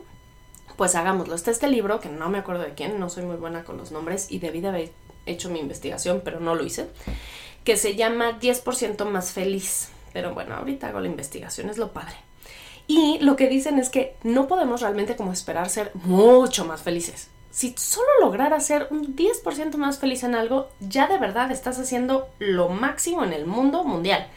pues 0.76 0.96
hagámoslo. 0.96 1.36
Está 1.36 1.52
este 1.52 1.68
libro, 1.68 2.00
que 2.00 2.10
no 2.10 2.30
me 2.30 2.40
acuerdo 2.40 2.64
de 2.64 2.74
quién, 2.74 3.00
no 3.00 3.10
soy 3.10 3.24
muy 3.24 3.36
buena 3.36 3.64
con 3.64 3.78
los 3.78 3.92
nombres 3.92 4.32
y 4.32 4.40
debí 4.40 4.62
de 4.62 4.70
haber 4.70 4.92
hecho 5.26 5.50
mi 5.50 5.60
investigación, 5.60 6.22
pero 6.24 6.40
no 6.40 6.56
lo 6.56 6.64
hice, 6.64 6.88
que 7.64 7.78
se 7.78 7.96
llama 7.96 8.40
10% 8.40 9.06
más 9.06 9.32
feliz. 9.32 9.90
Pero 10.14 10.34
bueno, 10.34 10.56
ahorita 10.56 10.88
hago 10.88 11.00
la 11.00 11.08
investigación, 11.08 11.70
es 11.70 11.78
lo 11.78 11.92
padre. 11.92 12.16
Y 12.88 13.20
lo 13.20 13.36
que 13.36 13.48
dicen 13.48 13.80
es 13.80 13.90
que 13.90 14.16
no 14.24 14.48
podemos 14.48 14.82
realmente 14.82 15.16
como 15.16 15.32
esperar 15.32 15.70
ser 15.70 15.92
mucho 15.96 16.66
más 16.66 16.82
felices 16.82 17.30
si 17.54 17.76
solo 17.78 18.08
lograr 18.20 18.60
ser 18.62 18.88
un 18.90 19.16
10% 19.16 19.76
más 19.76 20.00
feliz 20.00 20.24
en 20.24 20.34
algo, 20.34 20.70
ya 20.80 21.08
de 21.08 21.20
verdad 21.20 21.52
estás 21.52 21.78
haciendo 21.78 22.28
lo 22.40 22.68
máximo 22.70 23.24
en 23.24 23.32
el 23.32 23.46
mundo 23.46 23.84
mundial. 23.84 24.28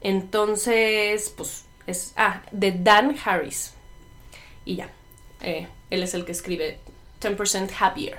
Entonces, 0.00 1.32
pues 1.36 1.64
es, 1.86 2.12
ah, 2.16 2.42
de 2.50 2.72
Dan 2.72 3.16
Harris. 3.24 3.74
Y 4.64 4.74
ya, 4.74 4.90
eh, 5.42 5.68
él 5.90 6.02
es 6.02 6.12
el 6.14 6.24
que 6.24 6.32
escribe 6.32 6.80
10% 7.22 7.70
Happier. 7.78 8.18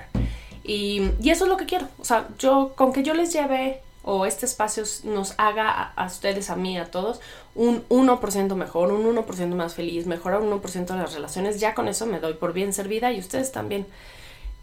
Y, 0.64 1.10
y, 1.20 1.28
eso 1.28 1.44
es 1.44 1.50
lo 1.50 1.58
que 1.58 1.66
quiero. 1.66 1.88
O 1.98 2.04
sea, 2.04 2.28
yo, 2.38 2.72
con 2.74 2.94
que 2.94 3.02
yo 3.02 3.12
les 3.12 3.34
lleve 3.34 3.82
o 4.04 4.26
este 4.26 4.46
espacio 4.46 4.84
nos 5.04 5.34
haga 5.38 5.70
a, 5.70 6.06
ustedes, 6.06 6.50
a 6.50 6.56
mí, 6.56 6.78
a 6.78 6.90
todos, 6.90 7.20
un 7.54 7.86
1% 7.88 8.54
mejor, 8.54 8.92
un 8.92 9.16
1% 9.16 9.54
más 9.54 9.74
feliz, 9.74 10.06
mejora 10.06 10.38
un 10.38 10.50
1% 10.50 10.86
de 10.86 10.96
las 10.96 11.14
relaciones, 11.14 11.60
ya 11.60 11.74
con 11.74 11.88
eso 11.88 12.06
me 12.06 12.20
doy 12.20 12.34
por 12.34 12.52
bien 12.52 12.72
servida 12.72 13.12
y 13.12 13.20
ustedes 13.20 13.52
también. 13.52 13.86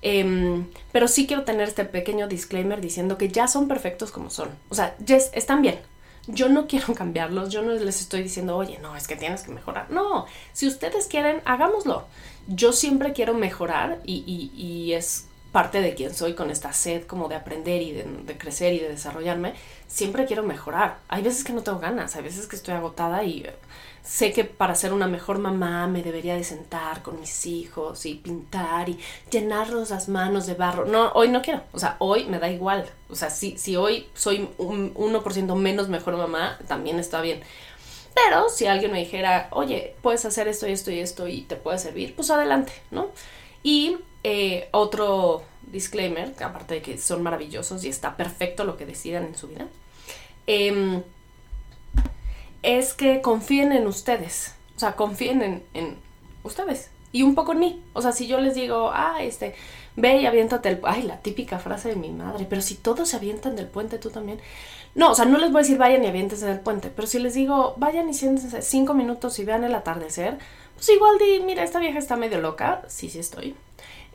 Em, 0.02 0.68
pero 0.92 1.08
sí 1.08 1.28
quiero 1.28 1.44
tener 1.44 1.68
este 1.68 1.84
pequeño 1.86 2.28
disclaimer 2.28 2.80
diciendo 2.80 3.18
que 3.18 3.30
ya 3.30 3.48
son 3.48 3.68
perfectos 3.68 4.12
como 4.12 4.30
son. 4.30 4.50
O 4.70 4.76
sea, 4.76 4.96
ya 5.00 5.18
están 5.18 5.62
bien. 5.62 5.80
Yo 6.28 6.50
no 6.50 6.68
quiero 6.68 6.94
cambiarlos, 6.94 7.50
yo 7.50 7.62
no 7.62 7.72
les 7.74 8.02
estoy 8.02 8.24
diciendo, 8.24 8.58
oye, 8.58 8.78
no, 8.80 8.96
es 8.96 9.08
que 9.08 9.16
tienes 9.16 9.44
que 9.44 9.52
mejorar. 9.52 9.90
No, 9.90 10.26
si 10.54 10.68
ustedes 10.68 11.08
quieren, 11.08 11.42
hagámoslo. 11.46 12.06
Yo 12.48 12.74
siempre 12.74 13.14
quiero 13.14 13.34
mejorar 13.36 14.00
y, 14.04 14.52
y 14.56 14.94
es 14.94 15.29
parte 15.52 15.82
de 15.82 15.96
quien 15.96 16.14
soy 16.14 16.34
con 16.34 16.52
esta 16.52 16.74
sed 16.74 17.06
como 17.06 17.28
de 17.28 17.36
aprender 17.36 17.82
y 17.82 17.92
de, 17.92 18.38
crecer 18.38 18.74
y 18.74 18.80
de 18.80 18.90
desarrollarme, 18.90 19.54
siempre 19.88 20.26
quiero 20.26 20.44
mejorar. 20.44 21.00
Hay 21.08 21.24
veces 21.24 21.44
que 21.44 21.54
no 21.54 21.64
tengo 21.64 21.80
ganas, 21.80 22.16
hay 22.16 22.24
veces 22.24 22.48
que 22.48 22.56
estoy 22.56 22.76
agotada 22.76 23.24
y 23.24 23.42
eh, 23.42 23.56
sé 24.04 24.32
que 24.32 24.46
para 24.46 24.76
ser 24.76 24.94
una 24.94 25.08
mejor 25.08 25.40
mamá 25.40 25.88
me 25.88 26.04
debería 26.04 26.36
de 26.36 26.44
sentar 26.44 27.02
con 27.02 27.20
mis 27.20 27.46
hijos 27.46 28.06
y 28.06 28.16
pintar 28.16 28.90
y 28.90 29.00
llenarlos 29.32 29.90
las 29.90 30.08
manos 30.08 30.46
de 30.46 30.54
barro. 30.54 30.86
No, 30.86 31.12
hoy 31.14 31.30
no 31.30 31.42
quiero. 31.42 31.64
O 31.72 31.80
sea, 31.80 31.96
hoy 32.00 32.26
me 32.26 32.40
da 32.40 32.50
igual. 32.50 32.90
O 33.10 33.16
sea, 33.16 33.30
si, 33.30 33.58
si 33.58 33.76
hoy 33.76 34.08
soy 34.14 34.50
un 34.58 34.94
1% 34.94 35.56
menos 35.56 35.90
mejor 35.90 36.16
mamá, 36.16 36.60
también 36.68 37.00
está 37.00 37.22
bien. 37.22 37.42
Pero 38.14 38.50
si 38.50 38.68
alguien 38.68 38.92
me 38.92 39.00
dijera, 39.00 39.48
oye, 39.52 39.96
puedes 40.02 40.26
hacer 40.26 40.48
esto 40.48 40.68
y 40.68 40.72
esto 40.74 40.92
y 40.92 41.00
esto 41.00 41.28
y 41.28 41.42
te 41.42 41.56
puede 41.56 41.80
servir, 41.80 42.16
pues 42.16 42.30
adelante, 42.30 42.74
¿no? 42.92 43.12
Y 43.64 43.98
eh, 44.24 44.70
otro 44.72 45.44
disclaimer, 45.72 46.34
aparte 46.44 46.76
de 46.76 46.82
que 46.82 46.98
son 46.98 47.24
maravillosos 47.24 47.84
y 47.84 47.90
está 47.90 48.18
perfecto 48.18 48.64
lo 48.64 48.78
que 48.78 48.86
decidan 48.86 49.26
en 49.26 49.36
su 49.36 49.48
vida, 49.48 49.68
em, 50.48 51.04
es 52.64 52.94
que 52.94 53.22
confíen 53.22 53.72
en 53.72 53.88
ustedes. 53.88 54.56
O 54.76 54.80
sea, 54.80 54.96
confíen 54.96 55.64
en, 55.74 55.98
ustedes. 56.44 56.90
Y 57.12 57.24
un 57.24 57.36
poco 57.36 57.54
en 57.54 57.60
mí. 57.60 57.84
O 57.94 58.02
sea, 58.02 58.12
si 58.12 58.28
yo 58.28 58.40
les 58.40 58.56
digo, 58.56 58.92
ah, 58.94 59.18
este, 59.22 59.56
ve 59.96 60.22
y 60.22 60.26
aviéntate 60.26 60.70
el... 60.70 60.80
Ay, 60.84 61.04
la 61.04 61.20
típica 61.20 61.60
frase 61.60 61.90
de 61.90 61.96
mi 61.96 62.12
madre. 62.12 62.46
Pero 62.50 62.62
si 62.62 62.76
todos 62.76 63.10
se 63.10 63.18
avientan 63.18 63.56
del 63.56 63.68
puente, 63.68 63.98
tú 63.98 64.10
también. 64.10 64.40
No, 64.96 65.12
o 65.12 65.16
sea, 65.16 65.26
no 65.26 65.38
les 65.38 65.52
voy 65.52 65.60
a 65.60 65.64
decir 65.64 65.78
vayan 65.78 66.04
y 66.04 66.08
aviéntense 66.08 66.46
del 66.46 66.60
puente. 66.60 66.90
Pero 66.96 67.08
si 67.08 67.20
les 67.20 67.34
digo, 67.34 67.74
vayan 67.78 68.10
y 68.10 68.14
siéntense 68.14 68.62
cinco 68.62 68.94
minutos 68.94 69.38
y 69.40 69.46
vean 69.46 69.64
el 69.64 69.76
atardecer, 69.76 70.38
pues 70.76 70.90
igual 70.90 71.18
di, 71.18 71.42
mira, 71.42 71.64
esta 71.64 71.80
vieja 71.80 72.00
está 72.00 72.16
medio 72.16 72.40
loca. 72.40 72.84
Sí, 72.88 73.10
sí 73.10 73.20
estoy. 73.20 73.56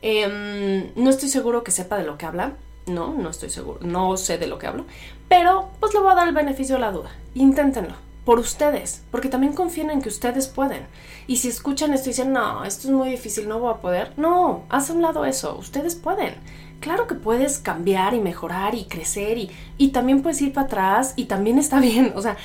Em, 0.03 0.93
no 0.97 1.11
estoy 1.11 1.29
seguro 1.29 1.65
que 1.65 1.71
sepa 1.71 1.97
de 1.97 2.05
lo 2.05 2.19
que 2.19 2.27
habla. 2.27 2.53
No, 2.87 3.15
no 3.15 3.31
estoy 3.31 3.51
seguro. 3.51 3.81
No 3.83 4.17
sé 4.17 4.39
de 4.39 4.47
lo 4.47 4.59
que 4.59 4.67
hablo. 4.67 4.85
Pero 5.29 5.71
pues 5.81 5.95
le 5.95 6.01
voy 6.01 6.13
a 6.13 6.15
dar 6.15 6.29
el 6.29 6.35
beneficio 6.35 6.77
de 6.77 6.83
la 6.83 6.93
duda. 6.93 7.11
Inténtenlo. 7.35 7.95
Por 8.25 8.39
ustedes. 8.39 9.03
Porque 9.11 9.29
también 9.29 9.53
confíen 9.53 9.91
en 9.91 10.01
que 10.01 10.09
ustedes 10.09 10.47
pueden. 10.49 10.87
Y 11.27 11.37
si 11.37 11.49
escuchan 11.49 11.93
esto 11.93 12.09
y 12.09 12.13
dicen, 12.13 12.33
no, 12.33 12.65
esto 12.65 12.89
es 12.89 12.95
muy 12.95 13.11
difícil, 13.11 13.49
no 13.49 13.59
voy 13.59 13.73
a 13.73 13.81
poder. 13.81 14.13
No, 14.17 14.65
haz 14.69 14.91
a 14.91 14.93
un 14.95 15.03
lado 15.03 15.25
eso. 15.25 15.57
Ustedes 15.57 15.95
pueden. 15.95 16.35
Claro 16.81 17.07
que 17.07 17.15
puedes 17.15 17.59
cambiar 17.59 18.15
y 18.15 18.21
mejorar 18.21 18.75
y 18.75 18.85
crecer 18.85 19.39
y, 19.39 19.51
y 19.79 19.89
también 19.89 20.23
puedes 20.23 20.41
ir 20.43 20.53
para 20.53 20.67
atrás 20.67 21.15
y 21.17 21.27
también 21.27 21.59
está 21.59 21.81
bien. 21.81 22.13
O 22.17 22.23
sea, 22.23 22.37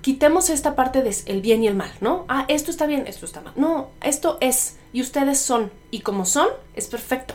quitemos 0.00 0.50
esta 0.50 0.74
parte 0.74 1.02
de 1.02 1.14
el 1.26 1.40
bien 1.40 1.62
y 1.62 1.68
el 1.68 1.74
mal, 1.74 1.92
¿no? 2.00 2.24
Ah, 2.28 2.44
esto 2.48 2.70
está 2.70 2.86
bien, 2.86 3.06
esto 3.06 3.26
está 3.26 3.40
mal. 3.40 3.52
No, 3.56 3.90
esto 4.02 4.38
es 4.40 4.78
y 4.92 5.00
ustedes 5.00 5.38
son 5.38 5.70
y 5.90 6.00
como 6.00 6.24
son 6.24 6.48
es 6.74 6.86
perfecto, 6.86 7.34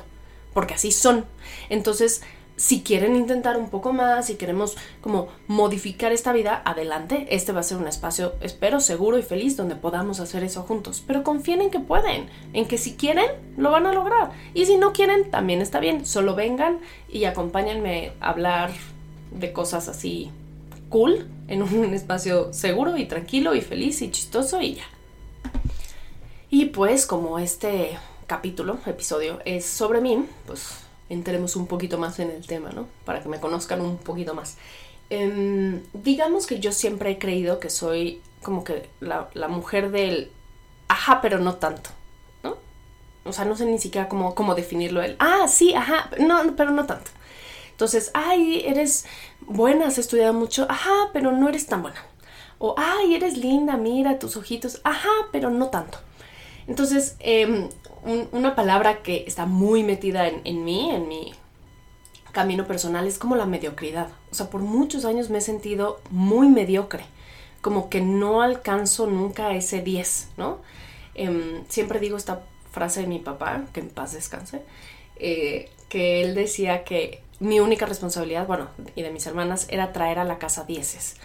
porque 0.54 0.74
así 0.74 0.92
son. 0.92 1.26
Entonces, 1.70 2.22
si 2.60 2.82
quieren 2.82 3.16
intentar 3.16 3.56
un 3.56 3.70
poco 3.70 3.94
más, 3.94 4.28
si 4.28 4.36
queremos 4.36 4.76
como 5.00 5.30
modificar 5.48 6.12
esta 6.12 6.34
vida, 6.34 6.62
adelante. 6.66 7.28
Este 7.30 7.54
va 7.54 7.62
a 7.62 7.64
ser 7.64 7.78
un 7.78 7.88
espacio, 7.88 8.34
espero, 8.42 8.82
seguro 8.82 9.18
y 9.18 9.24
feliz 9.24 9.56
donde 9.56 9.78
podamos 9.78 10.20
hacer 10.20 10.44
eso 10.44 10.64
juntos. 10.64 11.02
Pero 11.08 11.24
confíen 11.24 11.62
en 11.62 11.70
que 11.70 11.80
pueden, 11.80 12.30
en 12.52 12.68
que 12.68 12.78
si 12.78 12.96
quieren, 12.96 13.32
lo 13.56 13.72
van 13.72 13.86
a 13.86 13.94
lograr. 13.94 14.32
Y 14.54 14.66
si 14.66 14.76
no 14.76 14.92
quieren, 14.92 15.32
también 15.32 15.62
está 15.62 15.80
bien. 15.80 16.06
Solo 16.06 16.36
vengan 16.36 16.80
y 17.08 17.24
acompáñenme 17.24 18.12
a 18.20 18.32
hablar 18.32 18.72
de 19.32 19.54
cosas 19.54 19.88
así 19.88 20.30
cool 20.90 21.28
en 21.48 21.62
un 21.62 21.86
espacio 21.94 22.54
seguro 22.54 22.98
y 22.98 23.06
tranquilo 23.06 23.56
y 23.56 23.62
feliz 23.62 24.02
y 24.02 24.12
chistoso 24.12 24.62
y 24.62 24.76
ya. 24.76 24.86
Y 26.50 26.66
pues 26.66 27.06
como 27.06 27.40
este 27.40 27.98
capítulo, 28.28 28.80
episodio, 28.86 29.40
es 29.46 29.66
sobre 29.66 30.02
mí, 30.02 30.26
pues 30.46 30.82
entremos 31.10 31.56
un 31.56 31.68
poquito 31.68 31.98
más 31.98 32.20
en 32.20 32.30
el 32.30 32.46
tema, 32.46 32.70
¿no? 32.70 32.88
Para 33.06 33.22
que 33.22 33.30
me 33.30 33.40
conozcan 33.40 33.82
un 33.82 33.98
poquito 33.98 34.34
más. 34.34 34.58
Em, 35.10 35.82
digamos 35.94 36.46
que 36.46 36.60
yo 36.60 36.72
siempre 36.72 37.12
he 37.12 37.20
creído 37.20 37.60
que 37.60 37.70
soy 37.70 38.22
como 38.44 38.64
que 38.64 38.90
la, 39.00 39.30
mujer 39.48 39.92
del 39.92 40.32
ajá, 40.88 41.22
pero 41.22 41.40
no 41.40 41.56
tanto, 41.56 41.90
¿no? 42.44 42.58
O 43.26 43.34
sea, 43.34 43.46
no 43.46 43.56
sé 43.56 43.66
ni 43.66 43.80
siquiera 43.80 44.08
cómo, 44.08 44.36
cómo 44.36 44.56
definirlo 44.56 45.02
él. 45.02 45.16
Ah, 45.20 45.48
sí, 45.48 45.74
ajá, 45.74 46.10
no, 46.20 46.56
pero 46.56 46.72
no 46.72 46.86
tanto. 46.86 47.12
Entonces, 47.80 48.12
ay, 48.14 48.64
eres 48.66 49.06
buena, 49.40 49.88
has 49.88 49.98
estudiado 49.98 50.34
mucho, 50.34 50.68
ajá, 50.68 51.12
pero 51.14 51.32
no 51.32 51.48
eres 51.48 51.66
tan 51.66 51.82
buena. 51.82 52.04
O, 52.58 52.76
ay, 52.78 53.16
eres 53.16 53.38
linda, 53.38 53.78
mira 53.78 54.20
tus 54.20 54.36
ojitos, 54.36 54.82
ajá, 54.84 55.08
pero 55.32 55.50
no 55.50 55.68
tanto. 55.70 55.98
Entonces, 56.68 57.16
em, 57.20 57.70
una 58.34 58.54
palabra 58.54 59.02
que 59.02 59.24
está 59.26 59.46
muy 59.46 59.84
metida 59.84 60.28
en, 60.28 60.42
en 60.44 60.66
mí, 60.66 60.92
en 60.92 61.08
mi 61.08 61.32
camino 62.34 62.68
personal, 62.68 63.08
es 63.08 63.18
como 63.18 63.38
la 63.38 63.46
mediocridad. 63.46 64.10
O 64.30 64.36
sea, 64.36 64.50
por 64.50 64.60
muchos 64.60 65.06
años 65.06 65.30
me 65.30 65.38
he 65.38 65.42
sentido 65.42 66.02
muy 66.10 66.50
mediocre, 66.50 67.06
como 67.62 67.90
que 67.90 68.02
no 68.02 68.42
alcanzo 68.42 69.08
nunca 69.08 69.54
ese 69.54 69.82
10, 69.82 70.32
¿no? 70.36 70.58
Em, 71.16 71.64
siempre 71.70 72.02
digo 72.02 72.18
esta 72.18 72.42
frase 72.74 73.00
de 73.04 73.08
mi 73.08 73.20
papá, 73.20 73.64
que 73.72 73.80
en 73.80 73.88
paz 73.88 74.12
descanse, 74.12 74.64
eh, 75.16 75.72
que 75.88 76.24
él 76.24 76.36
decía 76.36 76.84
que 76.84 77.24
mi 77.40 77.60
única 77.60 77.86
responsabilidad, 77.86 78.48
bueno, 78.48 78.68
y 78.96 79.02
de 79.02 79.12
mis 79.12 79.26
hermanas, 79.26 79.68
era 79.70 79.94
traer 79.94 80.20
a 80.20 80.26
la 80.26 80.40
casa 80.40 80.66
dieces. 80.66 81.16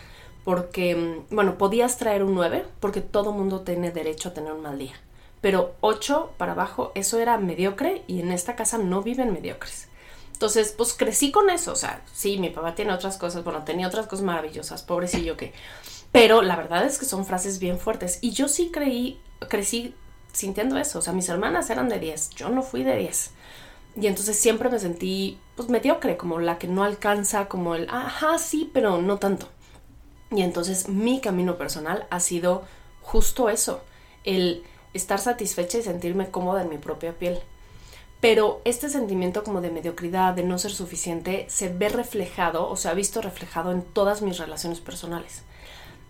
Porque, 0.45 0.95
mm, 0.95 1.35
bueno, 1.35 1.59
podías 1.59 1.97
traer 1.97 2.23
un 2.23 2.35
9 2.35 2.65
porque 2.81 3.01
todo 3.01 3.33
mundo 3.33 3.63
tiene 3.63 3.91
derecho 3.91 4.29
a 4.29 4.35
tener 4.35 4.53
un 4.53 4.63
mal 4.63 4.79
día. 4.79 4.95
Pero 5.41 5.75
8 5.81 6.33
para 6.39 6.53
abajo, 6.53 6.93
eso 6.95 7.19
era 7.19 7.37
mediocre 7.39 8.03
y 8.07 8.21
en 8.21 8.33
esta 8.33 8.57
casa 8.57 8.79
no 8.79 9.03
viven 9.03 9.33
mediocres. 9.33 9.89
Entonces, 10.33 10.75
pues 10.77 10.95
crecí 10.95 11.31
con 11.31 11.51
eso. 11.51 11.73
O 11.73 11.77
sea, 11.77 12.03
sí, 12.13 12.39
mi 12.39 12.51
papá 12.51 12.75
tiene 12.75 12.93
otras 12.93 13.17
cosas, 13.17 13.45
bueno, 13.45 13.65
tenía 13.65 13.89
otras 13.89 14.07
cosas 14.07 14.25
maravillosas, 14.25 14.83
pobrecillo 14.83 15.37
que. 15.37 15.53
Pero 16.13 16.43
la 16.43 16.57
verdad 16.57 16.85
es 16.85 16.99
que 16.99 17.07
son 17.07 17.27
frases 17.27 17.59
bien 17.59 17.79
fuertes. 17.79 18.19
Y 18.21 18.33
yo 18.33 18.49
sí 18.49 18.71
creí, 18.73 19.21
crecí 19.49 19.95
sintiendo 20.33 20.79
eso. 20.79 20.99
O 20.99 21.03
sea, 21.03 21.13
mis 21.13 21.29
hermanas 21.29 21.71
eran 21.71 21.89
de 21.89 21.99
10, 21.99 22.31
yo 22.31 22.49
no 22.49 22.63
fui 22.63 22.83
de 22.83 22.97
10. 22.97 23.31
Y 23.97 24.07
entonces 24.09 24.37
siempre 24.37 24.71
me 24.71 24.79
sentí 24.79 25.39
pues 25.57 25.69
mediocre, 25.69 26.17
como 26.17 26.41
la 26.41 26.59
que 26.59 26.67
no 26.67 26.83
alcanza, 26.83 27.47
como 27.47 27.75
el, 27.75 27.89
ajá, 27.91 28.39
sí, 28.39 28.71
pero 28.73 29.01
no 29.01 29.19
tanto. 29.19 29.49
Y 30.31 30.43
entonces 30.43 30.89
mi 30.89 31.21
camino 31.21 31.57
personal 31.57 32.07
ha 32.11 32.19
sido 32.21 32.65
justo 33.03 33.49
eso, 33.49 33.83
el 34.25 34.65
estar 34.95 35.21
satisfecha 35.21 35.79
y 35.79 35.83
sentirme 35.83 36.31
cómoda 36.31 36.63
en 36.63 36.71
mi 36.71 36.79
propia 36.79 37.13
piel. 37.17 37.41
Pero 38.21 38.63
este 38.65 38.89
sentimiento 38.89 39.45
como 39.45 39.61
de 39.61 39.71
mediocridad, 39.71 40.35
de 40.35 40.45
no 40.45 40.59
ser 40.59 40.73
suficiente, 40.73 41.45
se 41.49 41.69
ve 41.69 41.89
reflejado 41.89 42.69
o 42.69 42.77
se 42.77 42.89
ha 42.89 42.95
visto 42.95 43.21
reflejado 43.21 43.71
en 43.71 43.83
todas 43.83 44.23
mis 44.23 44.39
relaciones 44.39 44.81
personales. 44.81 45.43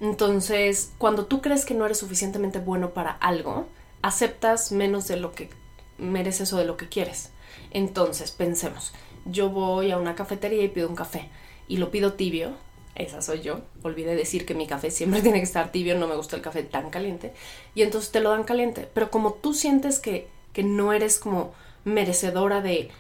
Entonces, 0.01 0.93
cuando 0.99 1.27
tú 1.27 1.43
crees 1.43 1.65
que 1.65 1.75
no 1.75 1.85
eres 1.85 1.99
suficientemente 1.99 2.61
bueno 2.61 2.91
para 2.91 3.13
algo, 3.13 3.67
aceptas 4.01 4.71
menos 4.71 5.09
de 5.09 5.17
lo 5.17 5.33
que 5.33 5.51
mereces 5.99 6.53
o 6.53 6.57
de 6.57 6.67
lo 6.67 6.77
que 6.77 6.89
quieres. 6.89 7.31
Entonces, 7.71 8.31
pensemos, 8.31 8.93
yo 9.25 9.51
voy 9.51 9.91
a 9.91 9.99
una 9.99 10.15
cafetería 10.15 10.63
y 10.63 10.69
pido 10.69 10.89
un 10.89 10.97
café 10.97 11.29
y 11.69 11.79
lo 11.79 11.91
pido 11.91 12.15
tibio, 12.15 12.53
esa 12.95 13.23
soy 13.23 13.41
yo, 13.41 13.63
olvidé 13.83 14.15
decir 14.15 14.47
que 14.47 14.55
mi 14.55 14.67
café 14.67 14.91
siempre 14.91 15.23
tiene 15.23 15.39
que 15.39 15.45
estar 15.45 15.73
tibio, 15.73 15.99
no 15.99 16.07
me 16.07 16.17
gusta 16.17 16.37
el 16.37 16.43
café 16.43 16.63
tan 16.63 16.91
caliente, 16.91 17.33
y 17.75 17.83
entonces 17.83 18.11
te 18.13 18.21
lo 18.21 18.31
dan 18.31 18.45
caliente, 18.45 18.89
pero 18.93 19.11
como 19.11 19.35
tú 19.35 19.55
sientes 19.55 19.99
que, 19.99 20.29
que 20.53 20.63
no 20.63 20.93
eres 20.93 21.19
como 21.19 21.53
merecedora 21.85 22.61
de 22.61 22.91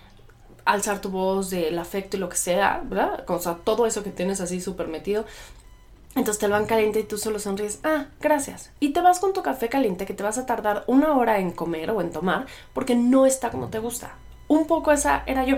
alzar 0.65 1.01
tu 1.01 1.11
voz, 1.11 1.51
del 1.51 1.79
afecto 1.79 2.17
y 2.17 2.21
lo 2.21 2.29
que 2.29 2.37
sea, 2.37 2.83
¿verdad? 2.85 3.25
O 3.29 3.39
sea, 3.39 3.57
todo 3.57 3.87
eso 3.87 4.03
que 4.03 4.11
tienes 4.11 4.41
así 4.41 4.61
súper 4.61 4.89
metido, 4.89 5.27
entonces 6.15 6.39
te 6.39 6.49
lo 6.49 6.55
dan 6.55 6.67
caliente 6.67 7.01
y 7.01 7.05
tú 7.05 7.19
solo 7.19 7.39
sonríes, 7.39 7.81
ah, 7.83 8.07
gracias. 8.21 8.71
Y 8.79 8.93
te 8.93 9.01
vas 9.01 9.19
con 9.19 9.33
tu 9.33 9.43
café 9.43 9.69
caliente 9.69 10.07
que 10.07 10.15
te 10.15 10.23
vas 10.23 10.39
a 10.39 10.47
tardar 10.47 10.85
una 10.87 11.17
hora 11.17 11.41
en 11.41 11.51
comer 11.51 11.91
o 11.91 12.01
en 12.01 12.13
tomar 12.13 12.47
porque 12.73 12.95
no 12.95 13.27
está 13.27 13.51
como 13.51 13.69
te 13.69 13.81
gusta. 13.81 14.15
Un 14.55 14.69
poco 14.69 14.93
esa 14.93 15.25
era 15.27 15.45
yo. 15.45 15.57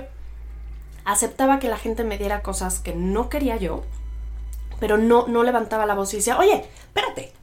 Aceptaba 1.04 1.58
que 1.58 1.68
la 1.68 1.76
gente 1.76 2.02
me 2.02 2.16
diera 2.16 2.40
cosas 2.40 2.80
que 2.80 2.94
no 2.94 3.28
quería 3.28 3.58
yo, 3.58 3.84
pero 4.80 4.96
no, 4.96 5.26
no 5.28 5.42
levantaba 5.42 5.84
la 5.84 5.94
voz 5.94 6.14
y 6.14 6.16
decía, 6.16 6.38
oye, 6.38 6.64
espérate, 6.86 7.34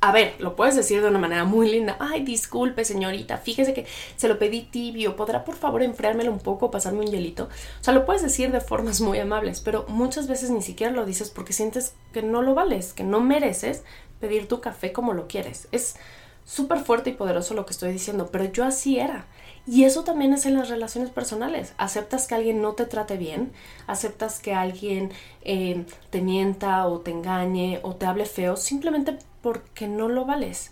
a 0.00 0.12
ver, 0.12 0.36
lo 0.38 0.54
puedes 0.54 0.76
decir 0.76 1.02
de 1.02 1.08
una 1.08 1.18
manera 1.18 1.44
muy 1.44 1.68
linda. 1.68 1.96
Ay, 1.98 2.22
disculpe, 2.22 2.84
señorita, 2.84 3.38
fíjese 3.38 3.74
que 3.74 3.84
se 4.14 4.28
lo 4.28 4.38
pedí 4.38 4.62
tibio. 4.62 5.16
¿Podrá 5.16 5.44
por 5.44 5.56
favor 5.56 5.82
enfriármelo 5.82 6.30
un 6.30 6.38
poco, 6.38 6.70
pasarme 6.70 7.00
un 7.00 7.10
hielito? 7.10 7.48
O 7.80 7.84
sea, 7.84 7.92
lo 7.92 8.06
puedes 8.06 8.22
decir 8.22 8.52
de 8.52 8.60
formas 8.60 9.00
muy 9.00 9.18
amables, 9.18 9.60
pero 9.60 9.86
muchas 9.88 10.28
veces 10.28 10.50
ni 10.50 10.62
siquiera 10.62 10.92
lo 10.92 11.04
dices 11.04 11.30
porque 11.30 11.52
sientes 11.52 11.94
que 12.12 12.22
no 12.22 12.42
lo 12.42 12.54
vales, 12.54 12.92
que 12.92 13.02
no 13.02 13.20
mereces 13.20 13.82
pedir 14.20 14.46
tu 14.46 14.60
café 14.60 14.92
como 14.92 15.14
lo 15.14 15.26
quieres. 15.26 15.66
Es 15.72 15.96
súper 16.44 16.78
fuerte 16.78 17.10
y 17.10 17.14
poderoso 17.14 17.54
lo 17.54 17.66
que 17.66 17.72
estoy 17.72 17.90
diciendo, 17.90 18.28
pero 18.30 18.44
yo 18.44 18.64
así 18.64 19.00
era. 19.00 19.26
Y 19.70 19.84
eso 19.84 20.02
también 20.02 20.32
es 20.32 20.46
en 20.46 20.54
las 20.54 20.70
relaciones 20.70 21.10
personales. 21.10 21.74
Aceptas 21.76 22.26
que 22.26 22.34
alguien 22.34 22.62
no 22.62 22.72
te 22.72 22.86
trate 22.86 23.18
bien, 23.18 23.52
aceptas 23.86 24.40
que 24.40 24.54
alguien 24.54 25.12
eh, 25.42 25.84
te 26.08 26.22
mienta 26.22 26.86
o 26.86 27.00
te 27.00 27.10
engañe 27.10 27.78
o 27.82 27.94
te 27.94 28.06
hable 28.06 28.24
feo 28.24 28.56
simplemente 28.56 29.18
porque 29.42 29.86
no 29.86 30.08
lo 30.08 30.24
vales. 30.24 30.70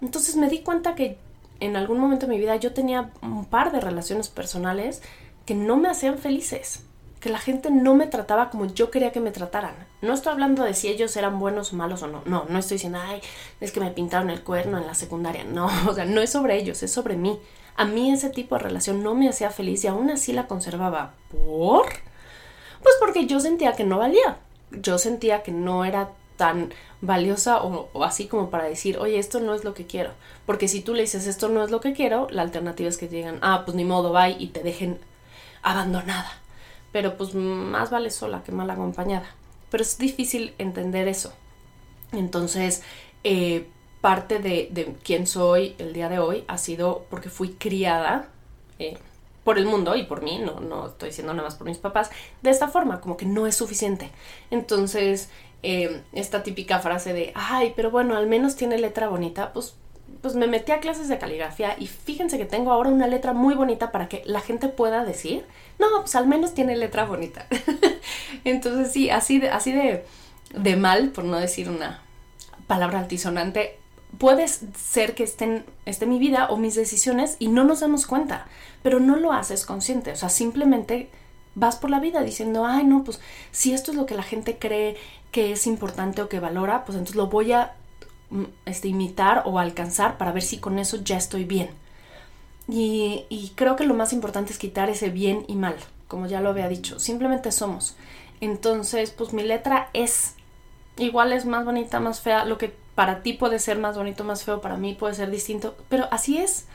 Entonces 0.00 0.34
me 0.34 0.48
di 0.48 0.58
cuenta 0.58 0.96
que 0.96 1.18
en 1.60 1.76
algún 1.76 2.00
momento 2.00 2.26
de 2.26 2.32
mi 2.32 2.40
vida 2.40 2.56
yo 2.56 2.74
tenía 2.74 3.12
un 3.22 3.44
par 3.44 3.70
de 3.70 3.80
relaciones 3.80 4.28
personales 4.28 5.02
que 5.46 5.54
no 5.54 5.76
me 5.76 5.88
hacían 5.88 6.18
felices, 6.18 6.84
que 7.22 7.30
la 7.30 7.38
gente 7.38 7.70
no 7.70 7.94
me 7.94 8.08
trataba 8.08 8.50
como 8.50 8.66
yo 8.66 8.90
quería 8.90 9.12
que 9.12 9.20
me 9.20 9.30
trataran. 9.30 9.74
No 10.00 10.12
estoy 10.12 10.32
hablando 10.32 10.64
de 10.64 10.74
si 10.74 10.88
ellos 10.88 11.16
eran 11.16 11.38
buenos 11.38 11.72
malos 11.72 12.02
o 12.02 12.08
no. 12.08 12.20
No, 12.26 12.46
no 12.48 12.58
estoy 12.58 12.74
diciendo, 12.74 12.98
ay, 13.00 13.20
es 13.60 13.70
que 13.70 13.78
me 13.78 13.92
pintaron 13.92 14.28
el 14.28 14.42
cuerno 14.42 14.76
en 14.76 14.88
la 14.88 14.94
secundaria. 14.94 15.44
No, 15.44 15.70
o 15.88 15.94
sea, 15.94 16.04
no 16.04 16.20
es 16.20 16.30
sobre 16.30 16.56
ellos, 16.56 16.82
es 16.82 16.92
sobre 16.92 17.16
mí. 17.16 17.38
A 17.76 17.84
mí 17.84 18.12
ese 18.12 18.28
tipo 18.28 18.56
de 18.56 18.62
relación 18.62 19.04
no 19.04 19.14
me 19.14 19.28
hacía 19.28 19.50
feliz 19.50 19.84
y 19.84 19.86
aún 19.86 20.10
así 20.10 20.32
la 20.32 20.48
conservaba. 20.48 21.14
¿Por? 21.30 21.86
Pues 22.82 22.96
porque 22.98 23.26
yo 23.26 23.38
sentía 23.38 23.74
que 23.74 23.84
no 23.84 23.98
valía. 23.98 24.38
Yo 24.72 24.98
sentía 24.98 25.44
que 25.44 25.52
no 25.52 25.84
era 25.84 26.10
tan 26.36 26.74
valiosa 27.00 27.62
o, 27.62 28.02
así 28.02 28.26
como 28.26 28.50
para 28.50 28.64
decir, 28.64 28.98
oye, 28.98 29.20
esto 29.20 29.38
no 29.38 29.54
es 29.54 29.62
lo 29.62 29.74
que 29.74 29.86
quiero. 29.86 30.10
Porque 30.44 30.66
si 30.66 30.80
tú 30.80 30.92
le 30.92 31.02
dices, 31.02 31.28
esto 31.28 31.48
no 31.48 31.62
es 31.62 31.70
lo 31.70 31.80
que 31.80 31.92
quiero, 31.92 32.26
la 32.30 32.42
alternativa 32.42 32.88
es 32.88 32.98
que 32.98 33.06
te 33.06 33.14
digan, 33.14 33.38
ah, 33.42 33.62
pues 33.64 33.76
ni 33.76 33.84
modo, 33.84 34.12
bye, 34.12 34.36
y 34.40 34.48
te 34.48 34.64
dejen 34.64 34.98
abandonada. 35.62 36.41
Pero 36.92 37.16
pues 37.16 37.34
más 37.34 37.90
vale 37.90 38.10
sola 38.10 38.42
que 38.44 38.52
mal 38.52 38.70
acompañada. 38.70 39.26
Pero 39.70 39.82
es 39.82 39.98
difícil 39.98 40.54
entender 40.58 41.08
eso. 41.08 41.32
Entonces, 42.12 42.82
eh, 43.24 43.66
parte 44.00 44.38
de, 44.38 44.68
de, 44.70 44.94
quién 45.02 45.26
soy 45.26 45.74
el 45.78 45.92
día 45.92 46.08
de 46.08 46.18
hoy 46.18 46.44
ha 46.48 46.58
sido 46.58 47.06
porque 47.08 47.30
fui 47.30 47.50
criada 47.50 48.28
eh, 48.78 48.98
por 49.44 49.58
el 49.58 49.66
mundo 49.66 49.96
y 49.96 50.04
por 50.04 50.22
mí, 50.22 50.38
no, 50.38 50.60
no 50.60 50.86
estoy 50.86 51.08
diciendo 51.08 51.32
nada 51.32 51.48
más 51.48 51.56
por 51.56 51.66
mis 51.66 51.78
papás, 51.78 52.10
de 52.42 52.50
esta 52.50 52.68
forma, 52.68 53.00
como 53.00 53.16
que 53.16 53.26
no 53.26 53.46
es 53.46 53.56
suficiente. 53.56 54.10
Entonces, 54.50 55.30
eh, 55.62 56.02
esta 56.12 56.42
típica 56.42 56.78
frase 56.78 57.12
de, 57.12 57.32
ay, 57.34 57.72
pero 57.74 57.90
bueno, 57.90 58.16
al 58.16 58.26
menos 58.26 58.56
tiene 58.56 58.78
letra 58.78 59.08
bonita, 59.08 59.52
pues, 59.52 59.74
pues 60.22 60.36
me 60.36 60.46
metí 60.46 60.70
a 60.72 60.80
clases 60.80 61.08
de 61.08 61.18
caligrafía 61.18 61.74
y 61.78 61.88
fíjense 61.88 62.38
que 62.38 62.44
tengo 62.44 62.70
ahora 62.70 62.90
una 62.90 63.08
letra 63.08 63.32
muy 63.32 63.54
bonita 63.54 63.90
para 63.90 64.08
que 64.08 64.22
la 64.24 64.40
gente 64.40 64.68
pueda 64.68 65.04
decir, 65.04 65.44
no, 65.80 65.86
pues 66.00 66.14
al 66.14 66.28
menos 66.28 66.54
tiene 66.54 66.76
letra 66.76 67.04
bonita. 67.04 67.46
Entonces 68.44 68.92
sí, 68.92 69.10
así 69.10 69.40
de, 69.40 69.50
así 69.50 69.72
de, 69.72 70.04
de 70.54 70.76
mal, 70.76 71.10
por 71.10 71.24
no 71.24 71.38
decir 71.38 71.68
una 71.68 72.02
palabra 72.68 73.00
altisonante, 73.00 73.78
puede 74.18 74.46
ser 74.46 75.14
que 75.14 75.24
estén, 75.24 75.64
esté 75.86 76.06
mi 76.06 76.20
vida 76.20 76.46
o 76.50 76.56
mis 76.56 76.76
decisiones 76.76 77.36
y 77.40 77.48
no 77.48 77.64
nos 77.64 77.80
damos 77.80 78.06
cuenta, 78.06 78.46
pero 78.84 79.00
no 79.00 79.16
lo 79.16 79.32
haces 79.32 79.66
consciente, 79.66 80.12
o 80.12 80.16
sea, 80.16 80.28
simplemente 80.28 81.10
vas 81.54 81.76
por 81.76 81.90
la 81.90 82.00
vida 82.00 82.22
diciendo, 82.22 82.64
ay, 82.64 82.84
no, 82.84 83.02
pues 83.02 83.20
si 83.50 83.74
esto 83.74 83.90
es 83.90 83.96
lo 83.96 84.06
que 84.06 84.14
la 84.14 84.22
gente 84.22 84.56
cree 84.58 84.96
que 85.32 85.52
es 85.52 85.66
importante 85.66 86.22
o 86.22 86.28
que 86.28 86.40
valora, 86.40 86.84
pues 86.84 86.96
entonces 86.96 87.16
lo 87.16 87.26
voy 87.26 87.52
a 87.52 87.74
este, 88.66 88.88
imitar 88.88 89.42
o 89.46 89.58
alcanzar 89.58 90.18
para 90.18 90.32
ver 90.32 90.42
si 90.42 90.58
con 90.58 90.78
eso 90.78 90.98
ya 91.02 91.16
estoy 91.16 91.44
bien. 91.44 91.70
Y, 92.68 93.24
y 93.28 93.52
creo 93.54 93.76
que 93.76 93.84
lo 93.84 93.94
más 93.94 94.12
importante 94.12 94.52
es 94.52 94.58
quitar 94.58 94.88
ese 94.88 95.10
bien 95.10 95.44
y 95.48 95.56
mal, 95.56 95.76
como 96.08 96.26
ya 96.26 96.40
lo 96.40 96.50
había 96.50 96.68
dicho, 96.68 96.98
simplemente 96.98 97.52
somos. 97.52 97.96
Entonces, 98.40 99.10
pues 99.10 99.32
mi 99.32 99.42
letra 99.42 99.88
es 99.92 100.34
igual 100.96 101.32
es 101.32 101.46
más 101.46 101.64
bonita, 101.64 102.00
más 102.00 102.20
fea, 102.20 102.44
lo 102.44 102.58
que 102.58 102.74
para 102.94 103.22
ti 103.22 103.32
puede 103.32 103.58
ser 103.58 103.78
más 103.78 103.96
bonito, 103.96 104.24
más 104.24 104.44
feo, 104.44 104.60
para 104.60 104.76
mí 104.76 104.94
puede 104.94 105.14
ser 105.14 105.30
distinto, 105.30 105.76
pero 105.88 106.08
así 106.10 106.38
es. 106.38 106.66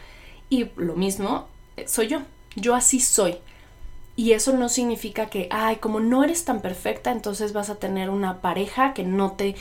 Y 0.49 0.69
lo 0.75 0.95
mismo 0.95 1.47
eh, 1.75 1.87
soy 1.87 2.07
yo, 2.07 2.21
yo 2.55 2.75
así 2.75 2.99
soy. 2.99 3.37
Y 4.17 4.31
eso 4.33 4.51
no 4.53 4.67
significa 4.67 5.27
que, 5.27 5.47
ay, 5.51 5.75
como 5.75 5.99
no 5.99 6.23
eres 6.23 6.43
tan 6.43 6.59
perfecta, 6.59 7.11
entonces 7.11 7.53
vas 7.53 7.69
a 7.69 7.75
tener 7.75 8.09
una 8.09 8.41
pareja 8.41 8.93
que 8.95 9.03
no 9.03 9.33
te 9.33 9.55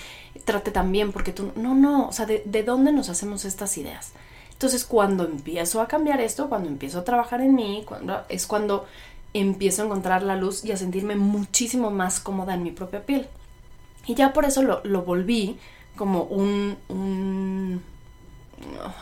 trate 0.46 0.70
tan 0.70 0.90
bien, 0.90 1.12
porque 1.12 1.32
tú, 1.32 1.52
no, 1.56 1.74
no, 1.74 2.08
o 2.08 2.12
sea, 2.12 2.24
¿de, 2.24 2.42
de 2.46 2.62
dónde 2.62 2.90
nos 2.90 3.10
hacemos 3.10 3.44
estas 3.44 3.76
ideas? 3.76 4.12
Entonces, 4.52 4.86
cuando 4.86 5.24
empiezo 5.24 5.82
a 5.82 5.88
cambiar 5.88 6.22
esto, 6.22 6.48
cuando 6.48 6.70
empiezo 6.70 7.00
a 7.00 7.04
trabajar 7.04 7.42
en 7.42 7.54
mí, 7.54 7.84
cuando, 7.86 8.22
es 8.30 8.46
cuando 8.46 8.86
empiezo 9.34 9.82
a 9.82 9.84
encontrar 9.84 10.22
la 10.22 10.36
luz 10.36 10.64
y 10.64 10.72
a 10.72 10.78
sentirme 10.78 11.16
muchísimo 11.16 11.90
más 11.90 12.18
cómoda 12.18 12.54
en 12.54 12.62
mi 12.62 12.70
propia 12.70 13.04
piel. 13.04 13.26
Y 14.06 14.14
ya 14.14 14.32
por 14.32 14.46
eso 14.46 14.62
lo, 14.62 14.80
lo 14.84 15.02
volví 15.02 15.58
como 15.96 16.22
un, 16.22 16.78
un 16.88 17.82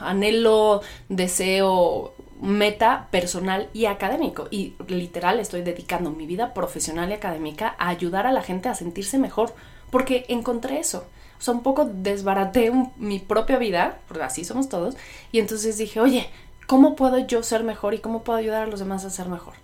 anhelo, 0.01 0.83
deseo, 1.09 2.13
meta 2.40 3.09
personal 3.11 3.68
y 3.73 3.87
académico. 3.87 4.49
Y 4.51 4.75
literal 4.87 5.40
estoy 5.40 5.62
dedicando 5.62 6.11
mi 6.11 6.27
vida 6.27 6.55
profesional 6.55 7.11
y 7.11 7.14
académica 7.14 7.75
a 7.79 7.88
ayudar 7.88 8.27
a 8.27 8.33
la 8.33 8.42
gente 8.42 8.68
a 8.68 8.75
sentirse 8.75 9.18
mejor. 9.18 9.55
Porque 9.90 10.25
encontré 10.29 10.79
eso. 10.79 11.07
O 11.38 11.42
sea, 11.42 11.55
un 11.55 11.62
poco 11.62 11.85
desbaraté 11.85 12.73
mi 12.97 13.18
propia 13.18 13.59
vida, 13.59 13.99
porque 14.09 14.23
así 14.23 14.44
somos 14.44 14.68
todos. 14.68 14.97
Y 15.31 15.38
entonces 15.38 15.79
dije, 15.79 16.01
oye, 16.01 16.31
¿cómo 16.66 16.97
puedo 16.97 17.18
yo 17.18 17.42
ser 17.42 17.64
mejor 17.64 17.94
y 17.94 17.99
cómo 17.99 18.23
puedo 18.23 18.38
ayudar 18.38 18.62
a 18.62 18.66
los 18.66 18.81
demás 18.81 19.05
a 19.05 19.11
ser 19.11 19.29
mejor? 19.29 19.55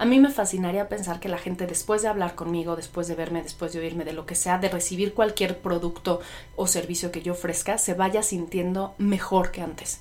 A 0.00 0.06
mí 0.06 0.18
me 0.18 0.30
fascinaría 0.30 0.88
pensar 0.88 1.20
que 1.20 1.28
la 1.28 1.36
gente 1.36 1.66
después 1.66 2.00
de 2.00 2.08
hablar 2.08 2.34
conmigo, 2.34 2.74
después 2.74 3.06
de 3.06 3.14
verme, 3.14 3.42
después 3.42 3.74
de 3.74 3.80
oírme, 3.80 4.04
de 4.04 4.14
lo 4.14 4.24
que 4.24 4.34
sea, 4.34 4.56
de 4.56 4.70
recibir 4.70 5.12
cualquier 5.12 5.58
producto 5.58 6.20
o 6.56 6.66
servicio 6.66 7.12
que 7.12 7.20
yo 7.20 7.34
ofrezca, 7.34 7.76
se 7.76 7.92
vaya 7.92 8.22
sintiendo 8.22 8.94
mejor 8.96 9.50
que 9.50 9.60
antes, 9.60 10.00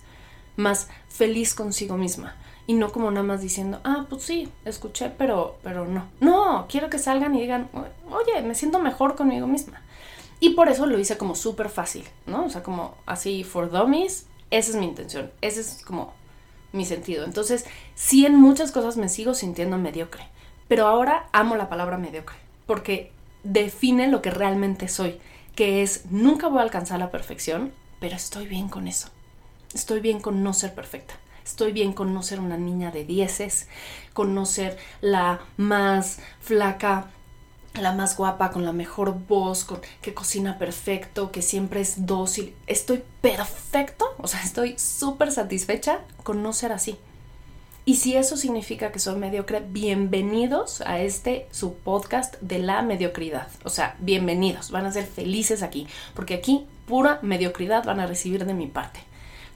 más 0.60 0.90
feliz 1.08 1.56
consigo 1.56 1.98
misma 1.98 2.36
y 2.68 2.74
no 2.74 2.92
como 2.92 3.10
nada 3.10 3.26
más 3.26 3.42
diciendo, 3.42 3.82
ah, 3.84 4.06
pues 4.08 4.22
sí, 4.22 4.48
escuché, 4.64 5.10
pero, 5.18 5.58
pero 5.64 5.88
no. 5.88 6.08
No, 6.20 6.68
quiero 6.70 6.88
que 6.88 7.00
salgan 7.00 7.34
y 7.34 7.42
digan, 7.42 7.68
oye, 8.12 8.44
me 8.44 8.54
siento 8.54 8.78
mejor 8.78 9.16
conmigo 9.16 9.48
misma. 9.48 9.82
Y 10.40 10.52
por 10.52 10.70
eso 10.70 10.86
lo 10.86 11.00
hice 11.00 11.18
como 11.18 11.34
súper 11.34 11.70
fácil, 11.70 12.06
¿no? 12.28 12.46
O 12.46 12.50
sea, 12.50 12.62
como 12.62 12.96
así, 13.08 13.44
for 13.44 13.72
dummies, 13.72 14.28
esa 14.52 14.70
es 14.70 14.76
mi 14.78 14.86
intención, 14.86 15.32
ese 15.42 15.62
es 15.62 15.84
como 15.84 16.14
mi 16.72 16.86
sentido. 16.86 17.26
Entonces, 17.26 17.66
sí 17.96 18.28
en 18.28 18.36
muchas 18.36 18.72
cosas 18.72 18.98
me 18.98 19.10
sigo 19.10 19.34
sintiendo 19.34 19.80
mediocre, 19.80 20.28
pero 20.68 20.86
ahora 20.86 21.28
amo 21.32 21.56
la 21.56 21.70
palabra 21.70 21.98
mediocre, 21.98 22.38
porque 22.68 23.12
define 23.44 24.08
lo 24.10 24.22
que 24.22 24.30
realmente 24.30 24.90
soy, 24.90 25.20
que 25.56 25.82
es 25.82 26.06
nunca 26.12 26.50
voy 26.50 26.60
a 26.60 26.62
alcanzar 26.62 27.00
la 27.00 27.10
perfección, 27.10 27.74
pero 28.00 28.16
estoy 28.16 28.46
bien 28.46 28.70
con 28.70 28.88
eso. 28.88 29.10
Estoy 29.74 30.00
bien 30.00 30.20
con 30.20 30.44
no 30.44 30.54
ser 30.54 30.74
perfecta. 30.74 31.16
Estoy 31.46 31.72
bien 31.72 31.94
con 31.94 32.14
no 32.14 32.22
ser 32.22 32.40
una 32.40 32.58
niña 32.58 32.92
de 32.92 33.06
dieces, 33.06 33.68
con 34.14 34.36
no 34.36 34.46
ser 34.46 34.78
la 35.02 35.40
más 35.58 36.20
flaca 36.42 37.12
la 37.76 37.94
más 37.94 38.18
guapa, 38.18 38.52
con 38.52 38.66
la 38.66 38.74
mejor 38.74 39.18
voz, 39.28 39.64
con 39.64 39.80
que 40.02 40.14
cocina 40.14 40.58
perfecto, 40.58 41.32
que 41.32 41.42
siempre 41.42 41.82
es 41.82 42.06
dócil. 42.06 42.56
Estoy 42.68 43.04
perfecto, 43.22 44.06
o 44.18 44.28
sea, 44.28 44.42
estoy 44.44 44.78
súper 44.78 45.32
satisfecha 45.32 46.00
con 46.24 46.44
no 46.44 46.54
ser 46.54 46.72
así. 46.72 46.98
Y 47.86 47.96
si 47.96 48.16
eso 48.16 48.38
significa 48.38 48.92
que 48.92 49.00
soy 49.00 49.16
mediocre, 49.16 49.64
bienvenidos 49.68 50.82
a 50.82 51.00
este 51.00 51.48
su 51.52 51.76
podcast 51.76 52.36
de 52.42 52.60
la 52.60 52.82
mediocridad. 52.82 53.48
O 53.64 53.70
sea, 53.70 53.96
bienvenidos, 54.00 54.70
van 54.70 54.86
a 54.86 54.92
ser 54.92 55.06
felices 55.06 55.64
aquí, 55.64 55.88
porque 56.14 56.36
aquí 56.36 56.68
pura 56.86 57.20
mediocridad 57.22 57.84
van 57.86 58.00
a 58.00 58.08
recibir 58.08 58.46
de 58.46 58.54
mi 58.54 58.68
parte. 58.68 59.00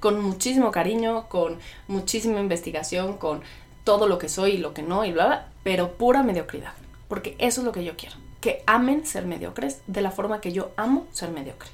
Con 0.04 0.22
muchísimo 0.22 0.70
cariño, 0.70 1.30
con 1.30 1.58
muchísima 1.88 2.39
investigación, 2.39 3.18
con 3.18 3.42
todo 3.84 4.08
lo 4.08 4.20
que 4.20 4.30
soy 4.30 4.52
y 4.52 4.58
lo 4.58 4.74
que 4.74 4.84
no 4.84 5.04
y 5.04 5.12
bla, 5.12 5.26
bla, 5.26 5.48
pero 5.63 5.94
pura 5.94 6.22
mediocridad 6.22 6.74
porque 7.13 7.36
eso 7.38 7.62
es 7.62 7.66
lo 7.66 7.72
que 7.72 7.84
yo 7.84 7.96
quiero, 7.96 8.16
que 8.42 8.63
amen 8.66 9.06
ser 9.06 9.28
mediocres 9.28 9.82
de 9.86 10.02
la 10.02 10.10
forma 10.10 10.42
que 10.42 10.52
yo 10.52 10.72
amo 10.78 11.06
ser 11.12 11.30
mediocre. 11.30 11.70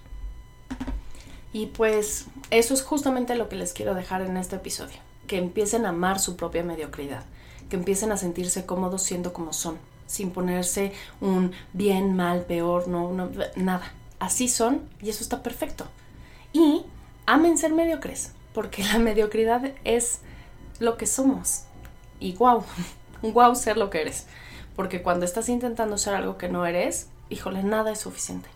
Y 1.53 1.67
pues 1.67 2.27
eso 2.51 2.73
es 2.73 2.83
justamente 2.83 3.35
lo 3.35 3.47
que 3.47 3.55
les 3.55 3.71
quiero 3.71 3.95
dejar 3.95 4.21
en 4.21 4.35
este 4.35 4.57
episodio, 4.57 4.97
que 5.27 5.37
empiecen 5.37 5.85
a 5.85 5.89
amar 5.89 6.19
su 6.19 6.35
propia 6.35 6.61
mediocridad, 6.61 7.23
que 7.69 7.77
empiecen 7.77 8.11
a 8.11 8.17
sentirse 8.17 8.65
cómodos 8.65 9.01
siendo 9.01 9.31
como 9.31 9.53
son, 9.53 9.77
sin 10.07 10.31
ponerse 10.31 10.91
un 11.21 11.53
bien, 11.71 12.17
mal, 12.17 12.41
peor, 12.41 12.89
no, 12.89 13.13
no 13.13 13.31
nada. 13.55 13.93
Así 14.19 14.49
son 14.49 14.89
y 15.01 15.09
eso 15.09 15.23
está 15.23 15.41
perfecto. 15.41 15.85
Y 16.51 16.83
amen 17.29 17.57
ser 17.57 17.73
mediocres, 17.73 18.33
porque 18.53 18.83
la 18.83 18.99
mediocridad 18.99 19.71
es 19.83 20.19
lo 20.79 20.97
que 20.97 21.05
somos. 21.05 21.63
Y 22.19 22.33
wow, 22.33 22.63
wow 23.21 23.55
ser 23.57 23.77
lo 23.77 23.89
que 23.89 24.01
eres 24.01 24.25
porque 24.79 25.01
cuando 25.01 25.25
estás 25.25 25.49
intentando 25.49 25.97
ser 25.97 26.15
algo 26.15 26.37
que 26.37 26.47
no 26.47 26.65
eres, 26.65 27.09
híjole, 27.29 27.63
nada 27.63 27.91
es 27.91 27.99
suficiente. 27.99 28.47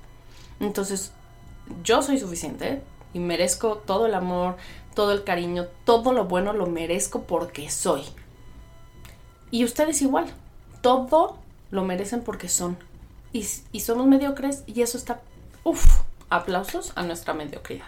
Entonces, 0.62 1.12
yo 1.83 2.01
soy 2.01 2.17
suficiente, 2.17 2.81
y 3.13 3.19
merezco 3.19 3.79
todo 3.79 4.05
el 4.05 4.13
amor, 4.13 4.55
todo 4.95 5.12
el 5.12 5.25
cariño, 5.25 5.67
todo 5.83 6.13
lo 6.13 6.23
bueno 6.23 6.53
lo 6.53 6.65
merezco 6.65 7.23
porque 7.23 7.69
soy. 7.69 8.03
Y 9.51 9.65
ustedes 9.65 10.01
igual, 10.01 10.27
todo 10.79 11.39
lo 11.71 11.83
merecen 11.83 12.21
porque 12.21 12.47
son. 12.47 12.77
Y, 13.33 13.45
y 13.73 13.81
somos 13.81 14.07
mediocres 14.07 14.63
y 14.65 14.81
eso 14.81 14.97
está, 14.97 15.19
uff, 15.65 16.03
aplausos 16.29 16.93
a 16.95 17.03
nuestra 17.03 17.33
mediocridad. 17.33 17.88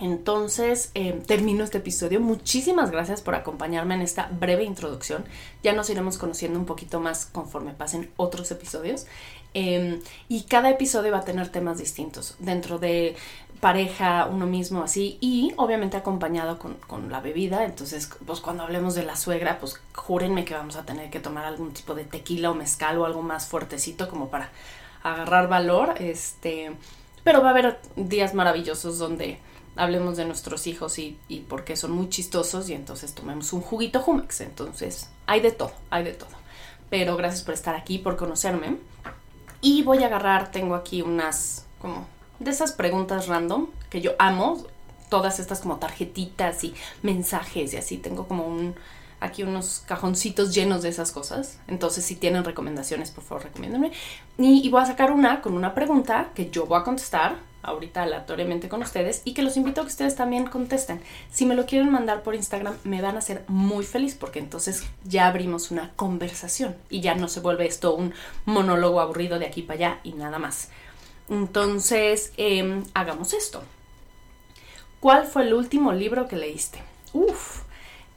Entonces, 0.00 0.90
eh, 0.94 1.20
termino 1.26 1.64
este 1.64 1.78
episodio. 1.78 2.20
Muchísimas 2.20 2.90
gracias 2.90 3.20
por 3.20 3.34
acompañarme 3.34 3.94
en 3.94 4.02
esta 4.02 4.28
breve 4.32 4.64
introducción. 4.64 5.24
Ya 5.62 5.72
nos 5.72 5.90
iremos 5.90 6.18
conociendo 6.18 6.58
un 6.58 6.66
poquito 6.66 7.00
más 7.00 7.26
conforme 7.26 7.72
pasen 7.72 8.10
otros 8.16 8.50
episodios. 8.50 9.06
Em, 9.54 10.00
y 10.28 10.42
cada 10.42 10.70
episodio 10.70 11.12
va 11.12 11.18
a 11.18 11.24
tener 11.24 11.48
temas 11.48 11.78
distintos 11.78 12.36
dentro 12.38 12.78
de 12.78 13.16
pareja, 13.60 14.26
uno 14.26 14.46
mismo 14.46 14.82
así, 14.82 15.18
y 15.20 15.52
obviamente 15.56 15.96
acompañado 15.96 16.58
con, 16.58 17.10
la 17.10 17.20
bebida. 17.20 17.64
Entonces, 17.64 18.08
pues 18.26 18.40
cuando 18.40 18.62
hablemos 18.62 18.94
de 18.94 19.04
la 19.04 19.16
suegra, 19.16 19.58
pues 19.58 19.80
júrenme 19.94 20.44
que 20.44 20.54
vamos 20.54 20.76
a 20.76 20.84
tener 20.84 21.10
que 21.10 21.20
tomar 21.20 21.44
algún 21.44 21.72
tipo 21.72 21.94
de 21.94 22.04
tequila 22.04 22.50
o 22.50 22.54
mezcal 22.54 22.98
o 22.98 23.04
algo 23.04 23.22
más 23.22 23.48
fuertecito 23.48 24.08
como 24.08 24.28
para 24.28 24.50
agarrar 25.02 25.48
valor. 25.48 25.94
Este, 25.98 26.72
pero 27.24 27.42
va 27.42 27.48
a 27.48 27.50
haber 27.50 27.80
días 27.96 28.34
maravillosos 28.34 28.98
donde 28.98 29.38
hablemos 29.78 30.16
de 30.16 30.24
nuestros 30.24 30.66
hijos 30.66 30.98
y, 30.98 31.18
y 31.28 31.40
por 31.40 31.64
qué 31.64 31.76
son 31.76 31.92
muy 31.92 32.08
chistosos 32.08 32.68
y 32.68 32.74
entonces 32.74 33.14
tomemos 33.14 33.52
un 33.52 33.60
juguito 33.60 34.00
Jumex. 34.00 34.40
Entonces, 34.40 35.08
hay 35.26 35.40
de 35.40 35.52
todo, 35.52 35.72
hay 35.88 36.04
de 36.04 36.12
todo. 36.12 36.30
Pero 36.90 37.16
gracias 37.16 37.42
por 37.42 37.54
estar 37.54 37.74
aquí, 37.74 37.98
por 37.98 38.16
conocerme. 38.16 38.76
Y 39.60 39.82
voy 39.82 40.02
a 40.02 40.06
agarrar, 40.06 40.50
tengo 40.50 40.74
aquí 40.74 41.02
unas 41.02 41.64
como 41.80 42.06
de 42.40 42.50
esas 42.50 42.72
preguntas 42.72 43.28
random 43.28 43.68
que 43.88 44.00
yo 44.00 44.12
amo, 44.18 44.66
todas 45.08 45.38
estas 45.38 45.60
como 45.60 45.76
tarjetitas 45.76 46.62
y 46.64 46.74
mensajes 47.02 47.72
y 47.72 47.76
así, 47.76 47.98
tengo 47.98 48.28
como 48.28 48.46
un 48.46 48.74
aquí 49.20 49.42
unos 49.42 49.82
cajoncitos 49.86 50.54
llenos 50.54 50.82
de 50.82 50.90
esas 50.90 51.10
cosas. 51.10 51.58
Entonces, 51.66 52.04
si 52.04 52.14
tienen 52.16 52.44
recomendaciones, 52.44 53.10
por 53.10 53.24
favor, 53.24 53.44
recomiéndenme. 53.44 53.92
Y, 54.38 54.64
y, 54.64 54.68
voy 54.70 54.82
a 54.82 54.86
sacar 54.86 55.10
una 55.10 55.40
con 55.40 55.54
una 55.54 55.74
pregunta 55.74 56.30
que 56.34 56.50
yo 56.50 56.66
voy 56.66 56.80
a 56.80 56.84
contestar 56.84 57.36
ahorita 57.62 58.02
aleatoriamente 58.02 58.68
con 58.68 58.82
ustedes 58.82 59.22
y 59.24 59.34
que 59.34 59.42
los 59.42 59.56
invito 59.56 59.80
a 59.80 59.84
que 59.84 59.90
ustedes 59.90 60.14
también 60.14 60.46
contesten. 60.46 61.00
Si 61.30 61.46
me 61.46 61.54
lo 61.54 61.66
quieren 61.66 61.90
mandar 61.90 62.22
por 62.22 62.34
Instagram, 62.34 62.76
me 62.84 63.02
van 63.02 63.16
a 63.16 63.18
hacer 63.18 63.44
muy 63.48 63.84
feliz 63.84 64.14
porque 64.14 64.38
entonces 64.38 64.84
ya 65.04 65.26
abrimos 65.26 65.70
una 65.70 65.92
conversación 65.96 66.76
y 66.88 67.00
ya 67.00 67.14
no 67.14 67.28
se 67.28 67.40
vuelve 67.40 67.66
esto 67.66 67.94
un 67.94 68.14
monólogo 68.44 69.00
aburrido 69.00 69.38
de 69.38 69.46
aquí 69.46 69.62
para 69.62 69.74
allá 69.76 70.00
y 70.04 70.12
nada 70.12 70.38
más. 70.38 70.70
Entonces, 71.28 72.32
eh, 72.36 72.82
hagamos 72.94 73.34
esto. 73.34 73.62
¿Cuál 75.00 75.26
fue 75.26 75.42
el 75.42 75.54
último 75.54 75.92
libro 75.92 76.26
que 76.26 76.36
leíste? 76.36 76.82
Uf, 77.12 77.62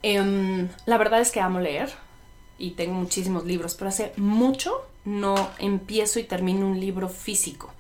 eh, 0.02 0.68
la 0.86 0.98
verdad 0.98 1.20
es 1.20 1.32
que 1.32 1.42
amo 1.42 1.60
leer 1.60 1.92
y 2.58 2.72
tengo 2.72 2.94
muchísimos 2.94 3.46
libros, 3.46 3.76
pero 3.76 3.90
hace 3.90 4.14
mucho 4.18 4.88
no 5.04 5.36
empiezo 5.60 6.20
y 6.20 6.24
termino 6.24 6.68
un 6.68 6.80
libro 6.80 7.10
físico 7.10 7.72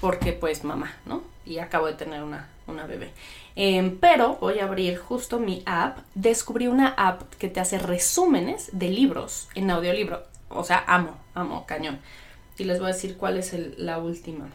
porque 0.00 0.32
pues 0.32 0.64
mamá, 0.64 0.94
¿no? 1.06 1.22
Y 1.44 1.58
acabo 1.58 1.86
de 1.86 1.94
tener 1.94 2.22
una, 2.22 2.48
una 2.66 2.86
bebé. 2.86 3.12
Eh, 3.56 3.96
pero 4.00 4.36
voy 4.36 4.58
a 4.58 4.64
abrir 4.64 4.98
justo 4.98 5.38
mi 5.38 5.62
app. 5.66 5.98
Descubrí 6.14 6.66
una 6.66 6.88
app 6.88 7.34
que 7.34 7.48
te 7.48 7.60
hace 7.60 7.78
resúmenes 7.78 8.70
de 8.72 8.88
libros 8.88 9.48
en 9.54 9.70
audiolibro. 9.70 10.22
O 10.48 10.64
sea, 10.64 10.84
amo, 10.86 11.16
amo, 11.34 11.66
cañón. 11.66 12.00
Y 12.58 12.64
les 12.64 12.78
voy 12.78 12.90
a 12.90 12.94
decir 12.94 13.16
cuál 13.16 13.38
es 13.38 13.54
la 13.78 13.98
última. 13.98 14.48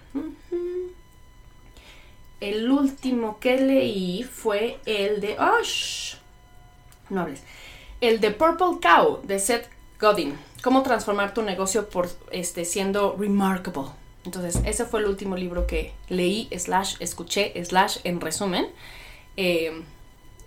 El 2.39 2.69
último 2.69 3.39
que 3.39 3.57
leí 3.59 4.23
fue 4.23 4.79
el 4.85 5.21
de... 5.21 5.37
¡Oh! 5.39 5.61
No 7.09 7.21
hables. 7.21 7.43
El 8.01 8.19
de 8.19 8.31
Purple 8.31 8.79
Cow 8.81 9.21
de 9.23 9.39
Seth 9.39 9.69
Godin. 9.99 10.37
Cómo 10.63 10.83
transformar 10.83 11.33
tu 11.33 11.41
negocio 11.41 11.89
por 11.89 12.09
este 12.31 12.65
siendo 12.65 13.15
remarkable. 13.17 13.91
Entonces, 14.25 14.61
ese 14.65 14.85
fue 14.85 15.01
el 15.01 15.07
último 15.07 15.35
libro 15.37 15.67
que 15.67 15.93
leí, 16.09 16.49
slash, 16.57 16.95
escuché, 16.99 17.53
slash, 17.63 17.99
en 18.03 18.21
resumen. 18.21 18.67
Eh, 19.37 19.83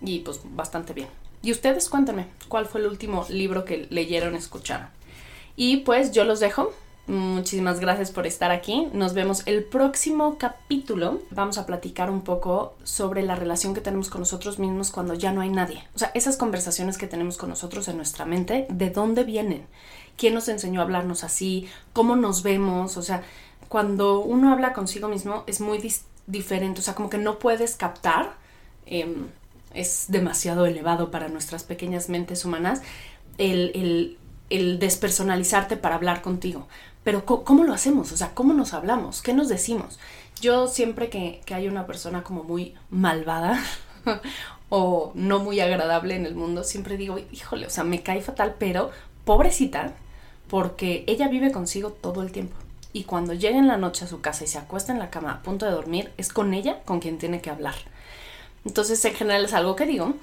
y 0.01 0.19
pues 0.19 0.41
bastante 0.43 0.93
bien. 0.93 1.07
Y 1.41 1.51
ustedes 1.51 1.89
cuéntenme, 1.89 2.27
¿cuál 2.47 2.65
fue 2.65 2.81
el 2.81 2.87
último 2.87 3.25
libro 3.29 3.63
que 3.65 3.87
leyeron, 3.89 4.35
escucharon? 4.35 4.87
Y 5.55 5.77
pues 5.77 6.11
yo 6.11 6.23
los 6.25 6.39
dejo. 6.39 6.73
Muchísimas 7.07 7.79
gracias 7.79 8.11
por 8.11 8.27
estar 8.27 8.51
aquí. 8.51 8.87
Nos 8.93 9.13
vemos 9.13 9.41
el 9.47 9.63
próximo 9.63 10.37
capítulo. 10.37 11.21
Vamos 11.31 11.57
a 11.57 11.65
platicar 11.65 12.11
un 12.11 12.21
poco 12.21 12.75
sobre 12.83 13.23
la 13.23 13.35
relación 13.35 13.73
que 13.73 13.81
tenemos 13.81 14.09
con 14.09 14.21
nosotros 14.21 14.59
mismos 14.59 14.91
cuando 14.91 15.15
ya 15.15 15.31
no 15.31 15.41
hay 15.41 15.49
nadie. 15.49 15.83
O 15.95 15.99
sea, 15.99 16.11
esas 16.13 16.37
conversaciones 16.37 16.99
que 16.99 17.07
tenemos 17.07 17.37
con 17.37 17.49
nosotros 17.49 17.87
en 17.87 17.97
nuestra 17.97 18.25
mente, 18.25 18.67
¿de 18.69 18.91
dónde 18.91 19.23
vienen? 19.23 19.65
¿Quién 20.17 20.35
nos 20.35 20.49
enseñó 20.49 20.81
a 20.81 20.83
hablarnos 20.83 21.23
así? 21.23 21.67
¿Cómo 21.93 22.15
nos 22.15 22.43
vemos? 22.43 22.95
O 22.95 23.01
sea, 23.01 23.23
cuando 23.69 24.19
uno 24.21 24.51
habla 24.51 24.73
consigo 24.73 25.07
mismo 25.07 25.43
es 25.47 25.61
muy 25.61 25.79
diferente, 26.25 26.81
o 26.81 26.83
sea, 26.83 26.95
como 26.95 27.09
que 27.09 27.19
no 27.19 27.37
puedes 27.39 27.75
captar, 27.75 28.33
eh, 28.87 29.15
es 29.73 30.05
demasiado 30.09 30.65
elevado 30.65 31.11
para 31.11 31.29
nuestras 31.29 31.63
pequeñas 31.63 32.09
mentes 32.09 32.43
humanas, 32.43 32.81
el, 33.37 34.17
despersonalizarte 34.49 35.77
para 35.77 35.95
hablar 35.95 36.23
contigo. 36.23 36.67
Pero 37.03 37.25
¿cómo 37.25 37.63
lo 37.63 37.73
hacemos? 37.73 38.11
O 38.11 38.17
sea, 38.17 38.33
¿cómo 38.33 38.53
nos 38.53 38.73
hablamos? 38.73 39.21
¿Qué 39.21 39.33
nos 39.33 39.47
decimos? 39.47 39.99
Yo 40.41 40.67
siempre 40.67 41.09
que 41.09 41.53
hay 41.53 41.67
una 41.67 41.85
persona 41.85 42.23
como 42.23 42.43
muy 42.43 42.73
malvada 42.89 43.63
o 44.69 45.11
no 45.13 45.39
muy 45.39 45.59
agradable 45.59 46.15
en 46.15 46.25
el 46.25 46.33
mundo, 46.33 46.63
siempre 46.63 46.97
digo, 46.97 47.19
híjole, 47.31 47.67
o 47.67 47.69
sea, 47.69 47.83
me 47.83 48.01
cae 48.01 48.21
fatal, 48.21 48.55
pero 48.57 48.89
pobrecita, 49.25 49.93
porque 50.47 51.03
ella 51.07 51.27
vive 51.27 51.51
consigo 51.51 51.91
todo 51.91 52.23
el 52.23 52.31
tiempo 52.31 52.55
y 52.91 53.03
cuando 53.03 53.33
llega 53.33 53.57
en 53.57 53.67
la 53.67 53.77
noche 53.77 54.05
a 54.05 54.07
su 54.07 54.21
casa 54.21 54.43
y 54.43 54.47
se 54.47 54.57
acuesta 54.57 54.91
en 54.91 54.99
la 54.99 55.09
cama 55.09 55.31
a 55.31 55.41
punto 55.43 55.65
de 55.65 55.71
dormir, 55.71 56.11
es 56.17 56.33
con 56.33 56.53
ella 56.53 56.81
con 56.85 56.99
quien 56.99 57.17
tiene 57.17 57.41
que 57.41 57.49
hablar. 57.49 57.75
Entonces, 58.65 59.03
en 59.05 59.13
general 59.13 59.45
es 59.45 59.53
algo 59.53 59.75
que 59.75 59.85
digo 59.85 60.13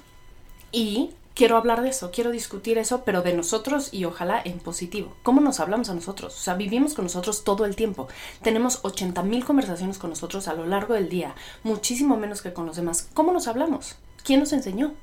y 0.71 1.11
quiero 1.33 1.55
hablar 1.55 1.81
de 1.81 1.89
eso, 1.89 2.11
quiero 2.11 2.31
discutir 2.31 2.77
eso, 2.77 3.03
pero 3.05 3.21
de 3.21 3.33
nosotros 3.33 3.93
y 3.93 4.05
ojalá 4.05 4.41
en 4.43 4.59
positivo. 4.59 5.15
¿Cómo 5.23 5.39
nos 5.39 5.59
hablamos 5.59 5.89
a 5.89 5.93
nosotros? 5.93 6.35
O 6.35 6.39
sea, 6.39 6.55
vivimos 6.55 6.93
con 6.93 7.05
nosotros 7.05 7.43
todo 7.43 7.65
el 7.65 7.75
tiempo. 7.75 8.07
Tenemos 8.41 8.79
80 8.83 9.23
mil 9.23 9.45
conversaciones 9.45 9.97
con 9.97 10.09
nosotros 10.09 10.47
a 10.47 10.53
lo 10.53 10.65
largo 10.65 10.93
del 10.93 11.09
día, 11.09 11.35
muchísimo 11.63 12.17
menos 12.17 12.41
que 12.41 12.53
con 12.53 12.65
los 12.65 12.75
demás. 12.75 13.07
¿Cómo 13.13 13.31
nos 13.31 13.47
hablamos? 13.47 13.95
¿Quién 14.23 14.39
nos 14.39 14.51
enseñó? 14.51 14.93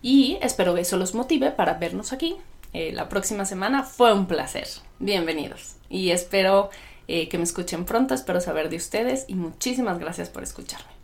Y 0.00 0.38
espero 0.42 0.74
que 0.74 0.82
eso 0.82 0.96
los 0.96 1.14
motive 1.14 1.50
para 1.50 1.74
vernos 1.74 2.12
aquí 2.12 2.36
eh, 2.72 2.92
la 2.92 3.08
próxima 3.08 3.44
semana. 3.44 3.82
Fue 3.82 4.12
un 4.12 4.26
placer. 4.26 4.66
Bienvenidos. 4.98 5.76
Y 5.88 6.10
espero 6.10 6.70
eh, 7.06 7.28
que 7.28 7.38
me 7.38 7.44
escuchen 7.44 7.84
pronto, 7.84 8.14
espero 8.14 8.40
saber 8.40 8.68
de 8.68 8.76
ustedes 8.76 9.24
y 9.28 9.34
muchísimas 9.34 9.98
gracias 9.98 10.28
por 10.28 10.42
escucharme. 10.42 10.97